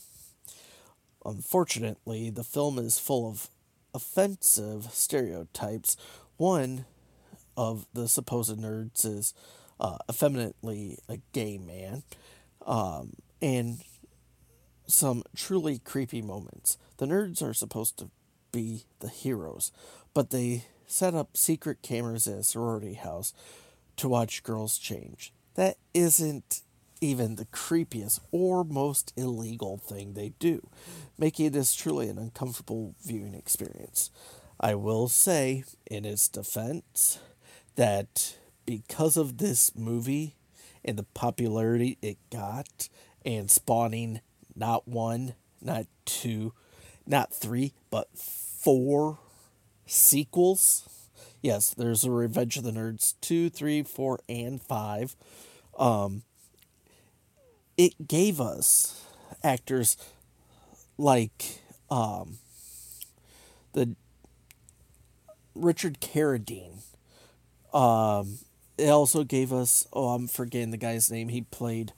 Unfortunately, 1.25 2.29
the 2.29 2.43
film 2.43 2.77
is 2.77 2.99
full 2.99 3.27
of 3.27 3.49
offensive 3.93 4.89
stereotypes. 4.91 5.97
One 6.38 6.86
of 7.58 7.88
the 7.93 8.08
supposed 8.08 8.60
nerds 8.60 9.05
is 9.05 9.34
uh, 9.79 9.97
effeminately 10.10 10.99
a 11.10 11.17
gay 11.34 11.58
man, 11.58 12.03
um, 12.65 13.13
and 13.41 13.79
some 14.87 15.23
truly 15.35 15.79
creepy 15.79 16.21
moments. 16.21 16.77
The 16.97 17.05
nerds 17.05 17.41
are 17.41 17.53
supposed 17.53 17.97
to 17.97 18.09
be 18.51 18.85
the 18.99 19.09
heroes, 19.09 19.71
but 20.13 20.29
they 20.29 20.65
set 20.87 21.13
up 21.13 21.35
secret 21.35 21.81
cameras 21.81 22.27
at 22.27 22.39
a 22.39 22.43
sorority 22.43 22.93
house 22.93 23.33
to 23.97 24.09
watch 24.09 24.43
girls 24.43 24.77
change. 24.77 25.33
That 25.55 25.77
isn't 25.93 26.61
even 27.01 27.35
the 27.35 27.45
creepiest 27.45 28.19
or 28.31 28.63
most 28.63 29.13
illegal 29.17 29.77
thing 29.77 30.13
they 30.13 30.33
do, 30.39 30.67
making 31.17 31.51
this 31.51 31.75
truly 31.75 32.07
an 32.09 32.17
uncomfortable 32.17 32.95
viewing 33.03 33.33
experience. 33.33 34.09
I 34.59 34.75
will 34.75 35.07
say, 35.07 35.63
in 35.85 36.05
its 36.05 36.29
defense, 36.29 37.19
that 37.75 38.37
because 38.65 39.17
of 39.17 39.37
this 39.37 39.75
movie 39.75 40.35
and 40.83 40.97
the 40.97 41.03
popularity 41.03 41.97
it 42.01 42.17
got, 42.31 42.89
and 43.25 43.49
spawning 43.49 44.21
not 44.55 44.87
one, 44.87 45.33
not 45.61 45.85
two, 46.05 46.53
not 47.05 47.33
three, 47.33 47.73
but 47.89 48.09
four 48.17 49.19
sequels. 49.85 50.89
Yes, 51.41 51.73
there's 51.73 52.03
a 52.03 52.11
Revenge 52.11 52.57
of 52.57 52.63
the 52.63 52.71
Nerds 52.71 53.13
2, 53.21 53.49
3, 53.49 53.83
4, 53.83 54.19
and 54.27 54.61
5. 54.61 55.15
Um, 55.77 56.23
it 57.77 58.07
gave 58.07 58.41
us 58.41 59.03
actors 59.43 59.97
like 60.97 61.61
um, 61.89 62.39
the 63.73 63.95
Richard 65.53 65.99
Carradine. 65.99 66.81
Um, 67.73 68.39
it 68.77 68.89
also 68.89 69.23
gave 69.23 69.53
us 69.53 69.87
oh 69.93 70.09
I'm 70.09 70.27
forgetting 70.27 70.71
the 70.71 70.77
guy's 70.77 71.11
name. 71.11 71.29
He 71.29 71.41
played 71.41 71.93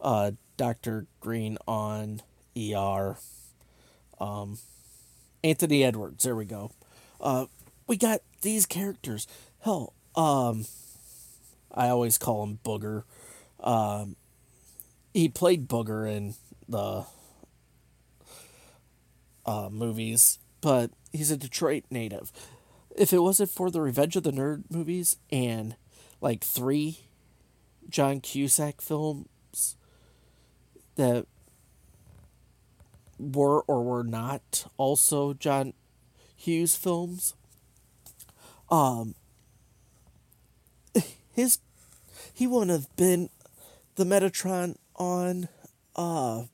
uh, 0.00 0.32
Doctor 0.56 1.06
Green 1.20 1.58
on 1.66 2.22
ER. 2.56 3.16
Um, 4.20 4.58
Anthony 5.42 5.84
Edwards. 5.84 6.24
There 6.24 6.36
we 6.36 6.44
go. 6.44 6.70
Uh, 7.20 7.46
we 7.86 7.96
got 7.96 8.20
these 8.42 8.66
characters. 8.66 9.26
Hell, 9.60 9.92
um, 10.14 10.66
I 11.72 11.88
always 11.88 12.18
call 12.18 12.42
him 12.44 12.58
Booger. 12.64 13.04
Um, 13.60 14.16
he 15.12 15.28
played 15.28 15.68
Booger 15.68 16.10
in 16.10 16.34
the 16.68 17.04
uh, 19.46 19.68
movies, 19.70 20.38
but 20.60 20.90
he's 21.12 21.30
a 21.30 21.36
Detroit 21.36 21.84
native. 21.90 22.32
If 22.96 23.12
it 23.12 23.18
wasn't 23.20 23.50
for 23.50 23.70
the 23.70 23.80
Revenge 23.80 24.16
of 24.16 24.22
the 24.22 24.30
Nerd 24.30 24.64
movies 24.70 25.16
and 25.30 25.76
like 26.20 26.44
three 26.44 27.00
John 27.88 28.20
Cusack 28.20 28.80
films 28.80 29.76
that 30.96 31.26
were 33.18 33.62
or 33.62 33.82
were 33.82 34.04
not 34.04 34.66
also 34.76 35.34
John 35.34 35.72
Hughes 36.36 36.74
films, 36.74 37.34
um, 38.70 39.14
his 41.32 41.58
he 42.32 42.46
wouldn't 42.46 42.70
have 42.70 42.94
been 42.96 43.30
the 43.96 44.04
Metatron 44.04 44.76
on 44.96 45.48
uh, 45.96 46.44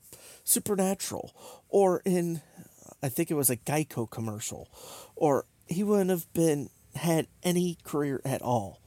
Supernatural 0.44 1.32
or 1.68 2.02
in 2.04 2.42
I 3.02 3.08
think 3.08 3.30
it 3.30 3.34
was 3.34 3.50
a 3.50 3.56
Geico 3.56 4.10
commercial 4.10 4.68
or 5.16 5.46
he 5.66 5.82
wouldn't 5.82 6.10
have 6.10 6.30
been 6.32 6.70
had 6.94 7.28
any 7.42 7.78
career 7.84 8.20
at 8.24 8.42
all. 8.42 8.79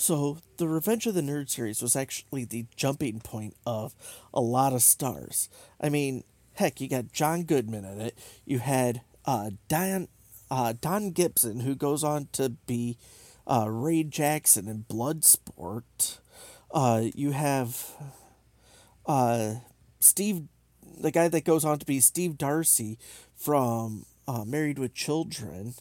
So 0.00 0.38
the 0.56 0.66
Revenge 0.66 1.06
of 1.06 1.12
the 1.12 1.20
Nerd 1.20 1.50
series 1.50 1.82
was 1.82 1.94
actually 1.94 2.46
the 2.46 2.64
jumping 2.74 3.20
point 3.20 3.54
of 3.66 3.94
a 4.32 4.40
lot 4.40 4.72
of 4.72 4.80
stars. 4.80 5.50
I 5.78 5.90
mean, 5.90 6.24
heck, 6.54 6.80
you 6.80 6.88
got 6.88 7.12
John 7.12 7.42
Goodman 7.42 7.84
in 7.84 8.00
it. 8.00 8.18
You 8.46 8.60
had 8.60 9.02
uh, 9.26 9.50
Don, 9.68 10.08
uh, 10.50 10.72
Don 10.80 11.10
Gibson, 11.10 11.60
who 11.60 11.74
goes 11.74 12.02
on 12.02 12.28
to 12.32 12.48
be 12.48 12.96
uh, 13.46 13.66
Ray 13.68 14.02
Jackson 14.02 14.68
in 14.68 14.86
Bloodsport. 14.88 16.20
Uh, 16.70 17.02
you 17.14 17.32
have 17.32 17.90
uh, 19.04 19.56
Steve, 19.98 20.44
the 20.98 21.10
guy 21.10 21.28
that 21.28 21.44
goes 21.44 21.62
on 21.62 21.78
to 21.78 21.84
be 21.84 22.00
Steve 22.00 22.38
Darcy 22.38 22.98
from 23.36 24.06
uh, 24.26 24.46
Married 24.46 24.78
with 24.78 24.94
Children. 24.94 25.74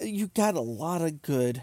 You 0.00 0.28
got 0.28 0.54
a 0.54 0.60
lot 0.60 1.02
of 1.02 1.20
good 1.20 1.60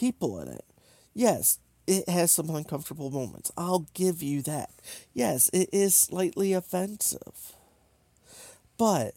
people 0.00 0.40
in 0.40 0.48
it. 0.48 0.64
Yes, 1.12 1.58
it 1.86 2.08
has 2.08 2.32
some 2.32 2.48
uncomfortable 2.48 3.10
moments. 3.10 3.52
I'll 3.56 3.86
give 3.92 4.22
you 4.22 4.40
that. 4.42 4.70
Yes, 5.12 5.50
it 5.52 5.68
is 5.72 5.94
slightly 5.94 6.54
offensive. 6.54 7.52
But 8.78 9.12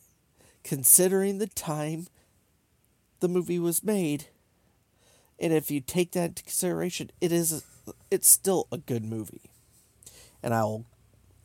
considering 0.64 1.38
the 1.38 1.48
time 1.48 2.08
the 3.22 3.30
movie 3.30 3.60
was 3.60 3.82
made, 3.82 4.26
and 5.40 5.54
if 5.54 5.72
you 5.72 5.80
take 5.80 6.12
that 6.12 6.30
into 6.30 6.44
consideration, 6.44 7.12
it 7.22 7.32
is 7.32 7.64
it's 8.12 8.28
still 8.28 8.68
a 8.70 8.78
good 8.78 9.06
movie. 9.06 9.52
And 10.42 10.54
I'll 10.54 10.86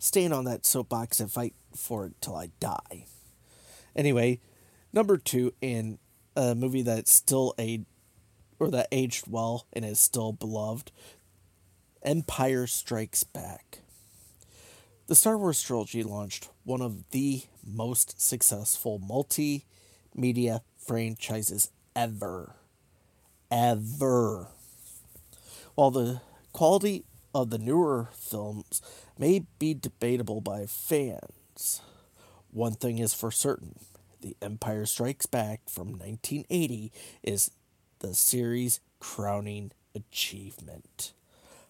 stand 0.00 0.34
on 0.34 0.44
that 0.46 0.66
soapbox 0.66 1.20
and 1.20 1.30
fight 1.30 1.54
for 1.76 2.06
it 2.06 2.20
till 2.20 2.34
I 2.34 2.50
die. 2.58 3.06
Anyway, 3.94 4.40
number 4.92 5.16
two 5.16 5.54
in 5.60 5.98
a 6.34 6.56
movie 6.56 6.82
that's 6.82 7.12
still 7.12 7.54
a 7.58 7.84
or 8.58 8.70
that 8.70 8.88
aged 8.92 9.24
well 9.28 9.66
and 9.72 9.84
is 9.84 10.00
still 10.00 10.32
beloved, 10.32 10.90
Empire 12.02 12.66
Strikes 12.66 13.24
Back. 13.24 13.80
The 15.06 15.14
Star 15.14 15.38
Wars 15.38 15.62
trilogy 15.62 16.02
launched 16.02 16.50
one 16.64 16.82
of 16.82 17.10
the 17.10 17.42
most 17.66 18.20
successful 18.20 19.00
multimedia 19.00 20.60
franchises 20.76 21.70
ever. 21.96 22.54
Ever. 23.50 24.48
While 25.74 25.90
the 25.90 26.20
quality 26.52 27.04
of 27.34 27.50
the 27.50 27.58
newer 27.58 28.08
films 28.12 28.82
may 29.18 29.46
be 29.58 29.74
debatable 29.74 30.40
by 30.40 30.66
fans, 30.66 31.80
one 32.50 32.74
thing 32.74 32.98
is 32.98 33.14
for 33.14 33.30
certain 33.30 33.76
The 34.20 34.36
Empire 34.42 34.84
Strikes 34.86 35.26
Back 35.26 35.60
from 35.68 35.88
1980 35.92 36.92
is 37.22 37.50
the 38.00 38.14
series' 38.14 38.80
crowning 39.00 39.72
achievement. 39.94 41.12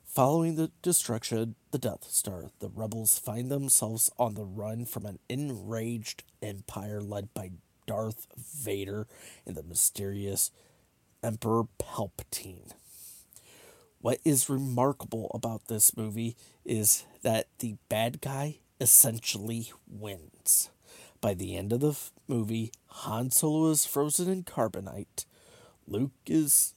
Following 0.05 0.57
the 0.57 0.71
destruction 0.83 1.39
of 1.39 1.55
the 1.71 1.79
Death 1.79 2.11
Star, 2.11 2.51
the 2.59 2.69
rebels 2.69 3.19
find 3.19 3.51
themselves 3.51 4.11
on 4.19 4.35
the 4.35 4.45
run 4.45 4.85
from 4.85 5.07
an 5.07 5.19
enraged 5.29 6.25
empire 6.43 7.01
led 7.01 7.33
by 7.35 7.51
Darth 7.87 8.27
Vader 8.37 9.07
and 9.47 9.55
the 9.57 9.63
mysterious 9.63 10.51
Emperor 11.23 11.65
Palpatine. 11.79 12.73
What 14.01 14.19
is 14.25 14.49
remarkable 14.49 15.31
about 15.35 15.67
this 15.67 15.97
movie 15.97 16.37
is 16.65 17.05
that 17.23 17.49
the 17.59 17.77
bad 17.89 18.21
guy 18.21 18.59
essentially 18.81 19.73
wins. 19.89 20.71
By 21.21 21.35
the 21.35 21.57
end 21.57 21.73
of 21.73 21.81
the 21.81 21.97
movie, 22.29 22.73
Han 22.87 23.31
Solo 23.31 23.71
is 23.71 23.87
frozen 23.87 24.31
in 24.31 24.45
carbonite. 24.45 25.25
Luke 25.89 26.13
is 26.27 26.75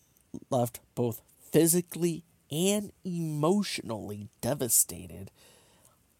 left 0.50 0.80
both 0.96 1.22
physically 1.52 2.24
and 2.50 2.92
emotionally 3.04 4.30
devastated. 4.40 5.32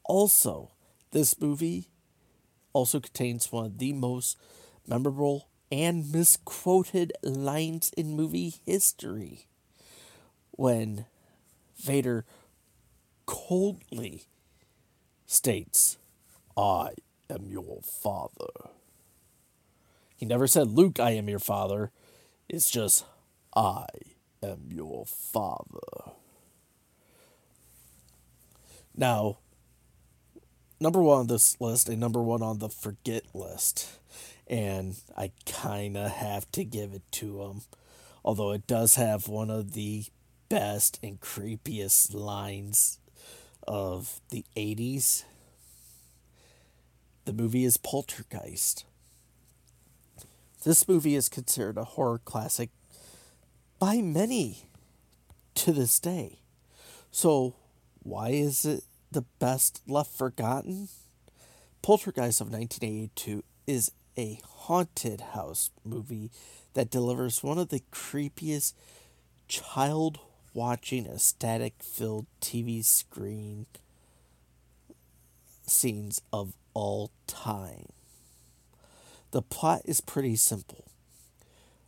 Also, 0.04 0.72
this 1.12 1.40
movie 1.40 1.88
also 2.74 3.00
contains 3.00 3.52
one 3.52 3.66
of 3.66 3.78
the 3.78 3.94
most 3.94 4.38
memorable 4.88 5.48
and 5.72 6.12
misquoted 6.12 7.14
lines 7.24 7.92
in 7.96 8.16
movie 8.16 8.56
history 8.66 9.48
when 10.52 11.06
Vader 11.78 12.26
coldly 13.26 14.24
states, 15.26 15.98
I 16.58 16.90
am 17.30 17.48
your 17.48 17.80
father. 17.82 18.70
He 20.18 20.26
never 20.26 20.46
said, 20.46 20.68
Luke, 20.68 21.00
I 21.00 21.12
am 21.12 21.30
your 21.30 21.40
father. 21.40 21.92
It's 22.54 22.70
just, 22.70 23.06
I 23.56 23.86
am 24.44 24.68
your 24.68 25.06
father. 25.06 26.12
Now, 28.94 29.38
number 30.78 31.02
one 31.02 31.20
on 31.20 31.28
this 31.28 31.56
list 31.62 31.88
and 31.88 32.02
number 32.02 32.22
one 32.22 32.42
on 32.42 32.60
the 32.60 32.68
forget 32.68 33.24
list. 33.34 33.88
And 34.48 34.98
I 35.18 35.32
kind 35.46 35.96
of 35.96 36.12
have 36.12 36.52
to 36.52 36.66
give 36.66 36.92
it 36.92 37.10
to 37.14 37.42
him. 37.44 37.62
Although 38.26 38.52
it 38.52 38.68
does 38.68 38.96
have 38.96 39.30
one 39.30 39.50
of 39.50 39.72
the 39.72 40.04
best 40.50 41.00
and 41.02 41.22
creepiest 41.22 42.14
lines 42.14 43.00
of 43.66 44.20
the 44.30 44.44
80s. 44.58 45.24
The 47.24 47.32
movie 47.32 47.64
is 47.64 47.78
Poltergeist. 47.78 48.84
This 50.64 50.88
movie 50.88 51.16
is 51.16 51.28
considered 51.28 51.78
a 51.78 51.84
horror 51.84 52.22
classic 52.24 52.70
by 53.80 53.98
many 53.98 54.66
to 55.56 55.72
this 55.72 56.00
day. 56.00 56.40
So, 57.10 57.56
why 58.04 58.30
is 58.30 58.64
it 58.64 58.84
the 59.12 59.24
best 59.40 59.82
left 59.88 60.12
forgotten? 60.12 60.88
Poltergeist 61.82 62.42
of 62.42 62.52
1982 62.52 63.44
is 63.66 63.92
a 64.16 64.40
haunted 64.46 65.22
house 65.34 65.72
movie 65.84 66.30
that 66.76 66.92
delivers 66.92 67.42
one 67.42 67.58
of 67.58 67.70
the 67.70 67.82
creepiest 67.92 68.74
child 69.48 70.20
watching 70.54 71.08
a 71.08 71.18
static 71.18 71.74
filled 71.80 72.28
TV 72.40 72.86
screen 72.86 73.66
scenes 75.66 76.22
of 76.32 76.54
all 76.76 77.10
time. 77.26 77.88
The 79.32 79.42
plot 79.42 79.82
is 79.86 80.02
pretty 80.02 80.36
simple. 80.36 80.86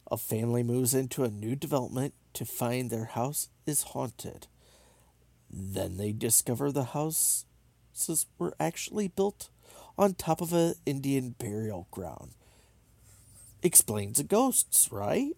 A 0.09 0.17
family 0.17 0.63
moves 0.63 0.93
into 0.93 1.23
a 1.23 1.29
new 1.29 1.55
development 1.55 2.13
to 2.33 2.45
find 2.45 2.89
their 2.89 3.05
house 3.05 3.49
is 3.65 3.83
haunted. 3.83 4.47
Then 5.49 5.97
they 5.97 6.13
discover 6.13 6.71
the 6.71 6.85
houses 6.85 7.45
were 8.39 8.53
actually 8.59 9.09
built 9.09 9.49
on 9.97 10.13
top 10.13 10.41
of 10.41 10.53
an 10.53 10.75
Indian 10.85 11.35
burial 11.37 11.87
ground. 11.91 12.31
Explains 13.61 14.17
the 14.17 14.23
ghosts, 14.23 14.91
right? 14.91 15.33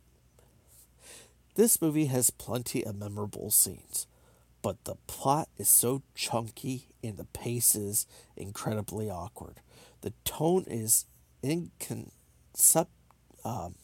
This 1.55 1.81
movie 1.81 2.05
has 2.05 2.29
plenty 2.29 2.85
of 2.85 2.97
memorable 2.97 3.49
scenes, 3.49 4.07
but 4.61 4.83
the 4.83 4.95
plot 5.07 5.49
is 5.57 5.69
so 5.69 6.03
chunky 6.13 6.87
and 7.03 7.17
the 7.17 7.25
pace 7.25 7.75
is 7.75 8.05
incredibly 8.35 9.09
awkward. 9.09 9.55
The 10.01 10.13
tone 10.23 10.65
is 10.67 11.05
inconcept, 11.45 12.87
um, 13.43 13.75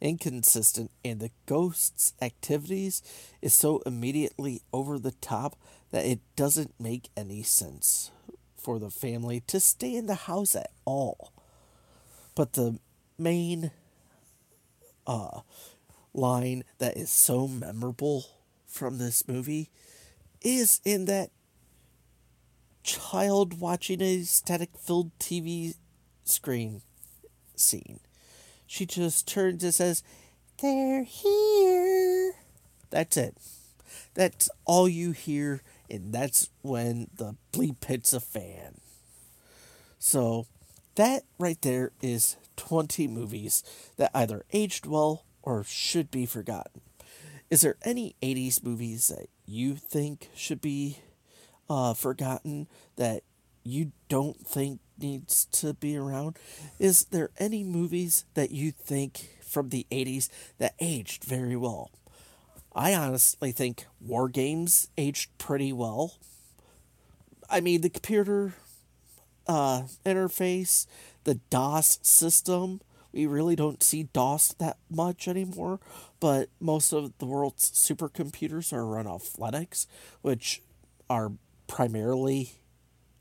inconsistent, 0.00 0.90
and 1.04 1.20
the 1.20 1.30
ghost's 1.46 2.12
activities 2.20 3.02
is 3.40 3.54
so 3.54 3.82
immediately 3.86 4.62
over 4.72 4.98
the 4.98 5.12
top 5.12 5.56
that 5.90 6.04
it 6.04 6.20
doesn't 6.36 6.74
make 6.78 7.08
any 7.16 7.42
sense 7.42 8.10
for 8.56 8.78
the 8.78 8.90
family 8.90 9.40
to 9.40 9.58
stay 9.58 9.94
in 9.94 10.06
the 10.06 10.14
house 10.14 10.54
at 10.54 10.70
all. 10.84 11.32
But 12.34 12.54
the 12.54 12.78
main 13.18 13.70
uh, 15.06 15.40
line 16.14 16.64
that 16.78 16.96
is 16.96 17.10
so 17.10 17.48
memorable 17.48 18.26
from 18.66 18.98
this 18.98 19.26
movie 19.28 19.70
is 20.40 20.80
in 20.84 21.04
that 21.06 21.30
child 22.82 23.60
watching 23.60 24.00
a 24.00 24.22
static 24.22 24.70
filled 24.78 25.16
TV 25.18 25.74
screen 26.24 26.82
scene. 27.56 28.00
She 28.66 28.86
just 28.86 29.28
turns 29.28 29.62
and 29.64 29.74
says, 29.74 30.02
They're 30.60 31.04
here. 31.04 32.34
That's 32.90 33.16
it. 33.16 33.36
That's 34.14 34.50
all 34.64 34.88
you 34.88 35.12
hear, 35.12 35.62
and 35.90 36.12
that's 36.12 36.48
when 36.62 37.08
the 37.14 37.36
bleep 37.52 37.84
hits 37.84 38.12
a 38.12 38.20
fan. 38.20 38.80
So, 39.98 40.46
that 40.94 41.24
right 41.38 41.60
there 41.62 41.92
is 42.02 42.36
20 42.56 43.08
movies 43.08 43.62
that 43.96 44.10
either 44.14 44.44
aged 44.52 44.86
well 44.86 45.24
or 45.42 45.64
should 45.64 46.10
be 46.10 46.26
forgotten. 46.26 46.82
Is 47.50 47.62
there 47.62 47.76
any 47.82 48.14
80s 48.22 48.62
movies 48.62 49.08
that 49.08 49.28
you 49.46 49.76
think 49.76 50.30
should 50.34 50.60
be 50.60 50.98
uh, 51.68 51.94
forgotten 51.94 52.68
that 52.96 53.22
you 53.64 53.92
don't 54.08 54.46
think 54.46 54.80
needs 54.98 55.46
to 55.46 55.74
be 55.74 55.96
around? 55.96 56.38
Is 56.78 57.04
there 57.06 57.30
any 57.38 57.64
movies 57.64 58.24
that 58.34 58.50
you 58.50 58.70
think 58.70 59.38
from 59.40 59.68
the 59.68 59.86
80s 59.90 60.28
that 60.58 60.74
aged 60.80 61.24
very 61.24 61.56
well? 61.56 61.90
I 62.74 62.94
honestly 62.94 63.52
think 63.52 63.86
War 64.00 64.28
Games 64.28 64.88
aged 64.96 65.36
pretty 65.38 65.72
well. 65.72 66.14
I 67.50 67.60
mean, 67.60 67.82
the 67.82 67.90
computer 67.90 68.54
uh, 69.46 69.82
interface, 70.06 70.86
the 71.24 71.34
DOS 71.50 71.98
system. 72.02 72.80
We 73.12 73.26
really 73.26 73.56
don't 73.56 73.82
see 73.82 74.04
DOS 74.04 74.54
that 74.54 74.78
much 74.90 75.28
anymore, 75.28 75.80
but 76.18 76.48
most 76.60 76.94
of 76.94 77.12
the 77.18 77.26
world's 77.26 77.70
supercomputers 77.70 78.72
are 78.72 78.86
run 78.86 79.06
off 79.06 79.34
Linux, 79.34 79.86
which 80.22 80.62
are 81.10 81.32
primarily 81.66 82.54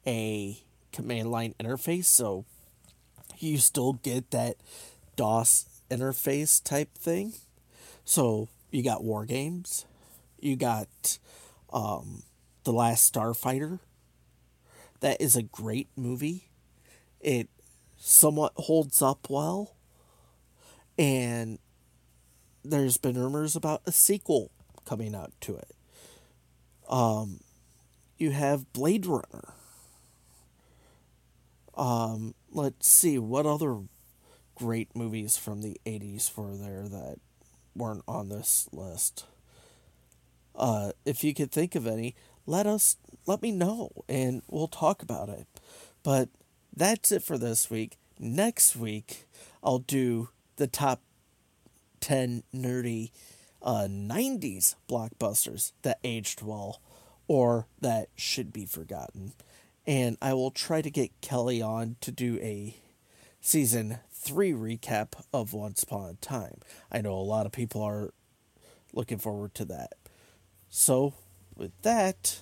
a 0.05 0.57
command 0.91 1.31
line 1.31 1.55
interface, 1.59 2.05
so 2.05 2.45
you 3.39 3.57
still 3.57 3.93
get 3.93 4.31
that 4.31 4.57
DOS 5.15 5.65
interface 5.89 6.63
type 6.63 6.97
thing. 6.97 7.33
So 8.05 8.49
you 8.71 8.83
got 8.83 9.03
War 9.03 9.25
Games, 9.25 9.85
you 10.39 10.55
got 10.55 11.19
um, 11.71 12.23
The 12.63 12.73
Last 12.73 13.13
Starfighter. 13.13 13.79
That 15.01 15.19
is 15.19 15.35
a 15.35 15.41
great 15.41 15.87
movie. 15.95 16.49
It 17.19 17.49
somewhat 17.97 18.53
holds 18.55 19.01
up 19.01 19.27
well. 19.29 19.75
And 20.97 21.59
there's 22.63 22.97
been 22.97 23.17
rumors 23.17 23.55
about 23.55 23.81
a 23.85 23.91
sequel 23.91 24.51
coming 24.85 25.15
out 25.15 25.31
to 25.41 25.55
it. 25.55 25.71
Um, 26.87 27.39
you 28.17 28.31
have 28.31 28.71
Blade 28.73 29.05
Runner. 29.05 29.53
Um, 31.75 32.35
let's 32.51 32.87
see 32.87 33.17
what 33.17 33.45
other 33.45 33.79
great 34.55 34.95
movies 34.95 35.37
from 35.37 35.61
the 35.61 35.79
80s 35.85 36.35
were 36.37 36.55
there 36.55 36.87
that 36.87 37.17
weren't 37.75 38.03
on 38.07 38.29
this 38.29 38.67
list. 38.71 39.25
Uh, 40.55 40.91
if 41.05 41.23
you 41.23 41.33
could 41.33 41.51
think 41.51 41.75
of 41.75 41.87
any, 41.87 42.15
let 42.45 42.67
us 42.67 42.97
let 43.25 43.41
me 43.41 43.51
know 43.51 43.91
and 44.09 44.41
we'll 44.47 44.67
talk 44.67 45.01
about 45.01 45.29
it. 45.29 45.47
But 46.03 46.29
that's 46.75 47.11
it 47.11 47.23
for 47.23 47.37
this 47.37 47.69
week. 47.69 47.97
Next 48.19 48.75
week, 48.75 49.25
I'll 49.63 49.79
do 49.79 50.29
the 50.57 50.67
top 50.67 51.01
10 52.01 52.43
nerdy 52.53 53.11
uh, 53.61 53.87
90s 53.89 54.75
blockbusters 54.89 55.71
that 55.83 55.99
aged 56.03 56.41
well 56.41 56.81
or 57.27 57.67
that 57.79 58.09
should 58.15 58.51
be 58.51 58.65
forgotten. 58.65 59.33
And 59.87 60.17
I 60.21 60.33
will 60.33 60.51
try 60.51 60.81
to 60.81 60.91
get 60.91 61.21
Kelly 61.21 61.61
on 61.61 61.95
to 62.01 62.11
do 62.11 62.37
a 62.41 62.77
season 63.39 63.99
3 64.11 64.51
recap 64.51 65.13
of 65.33 65.53
Once 65.53 65.83
Upon 65.83 66.09
a 66.11 66.13
Time. 66.13 66.59
I 66.91 67.01
know 67.01 67.13
a 67.13 67.21
lot 67.21 67.45
of 67.45 67.51
people 67.51 67.81
are 67.81 68.13
looking 68.93 69.17
forward 69.17 69.55
to 69.55 69.65
that. 69.65 69.93
So, 70.69 71.15
with 71.55 71.71
that, 71.81 72.41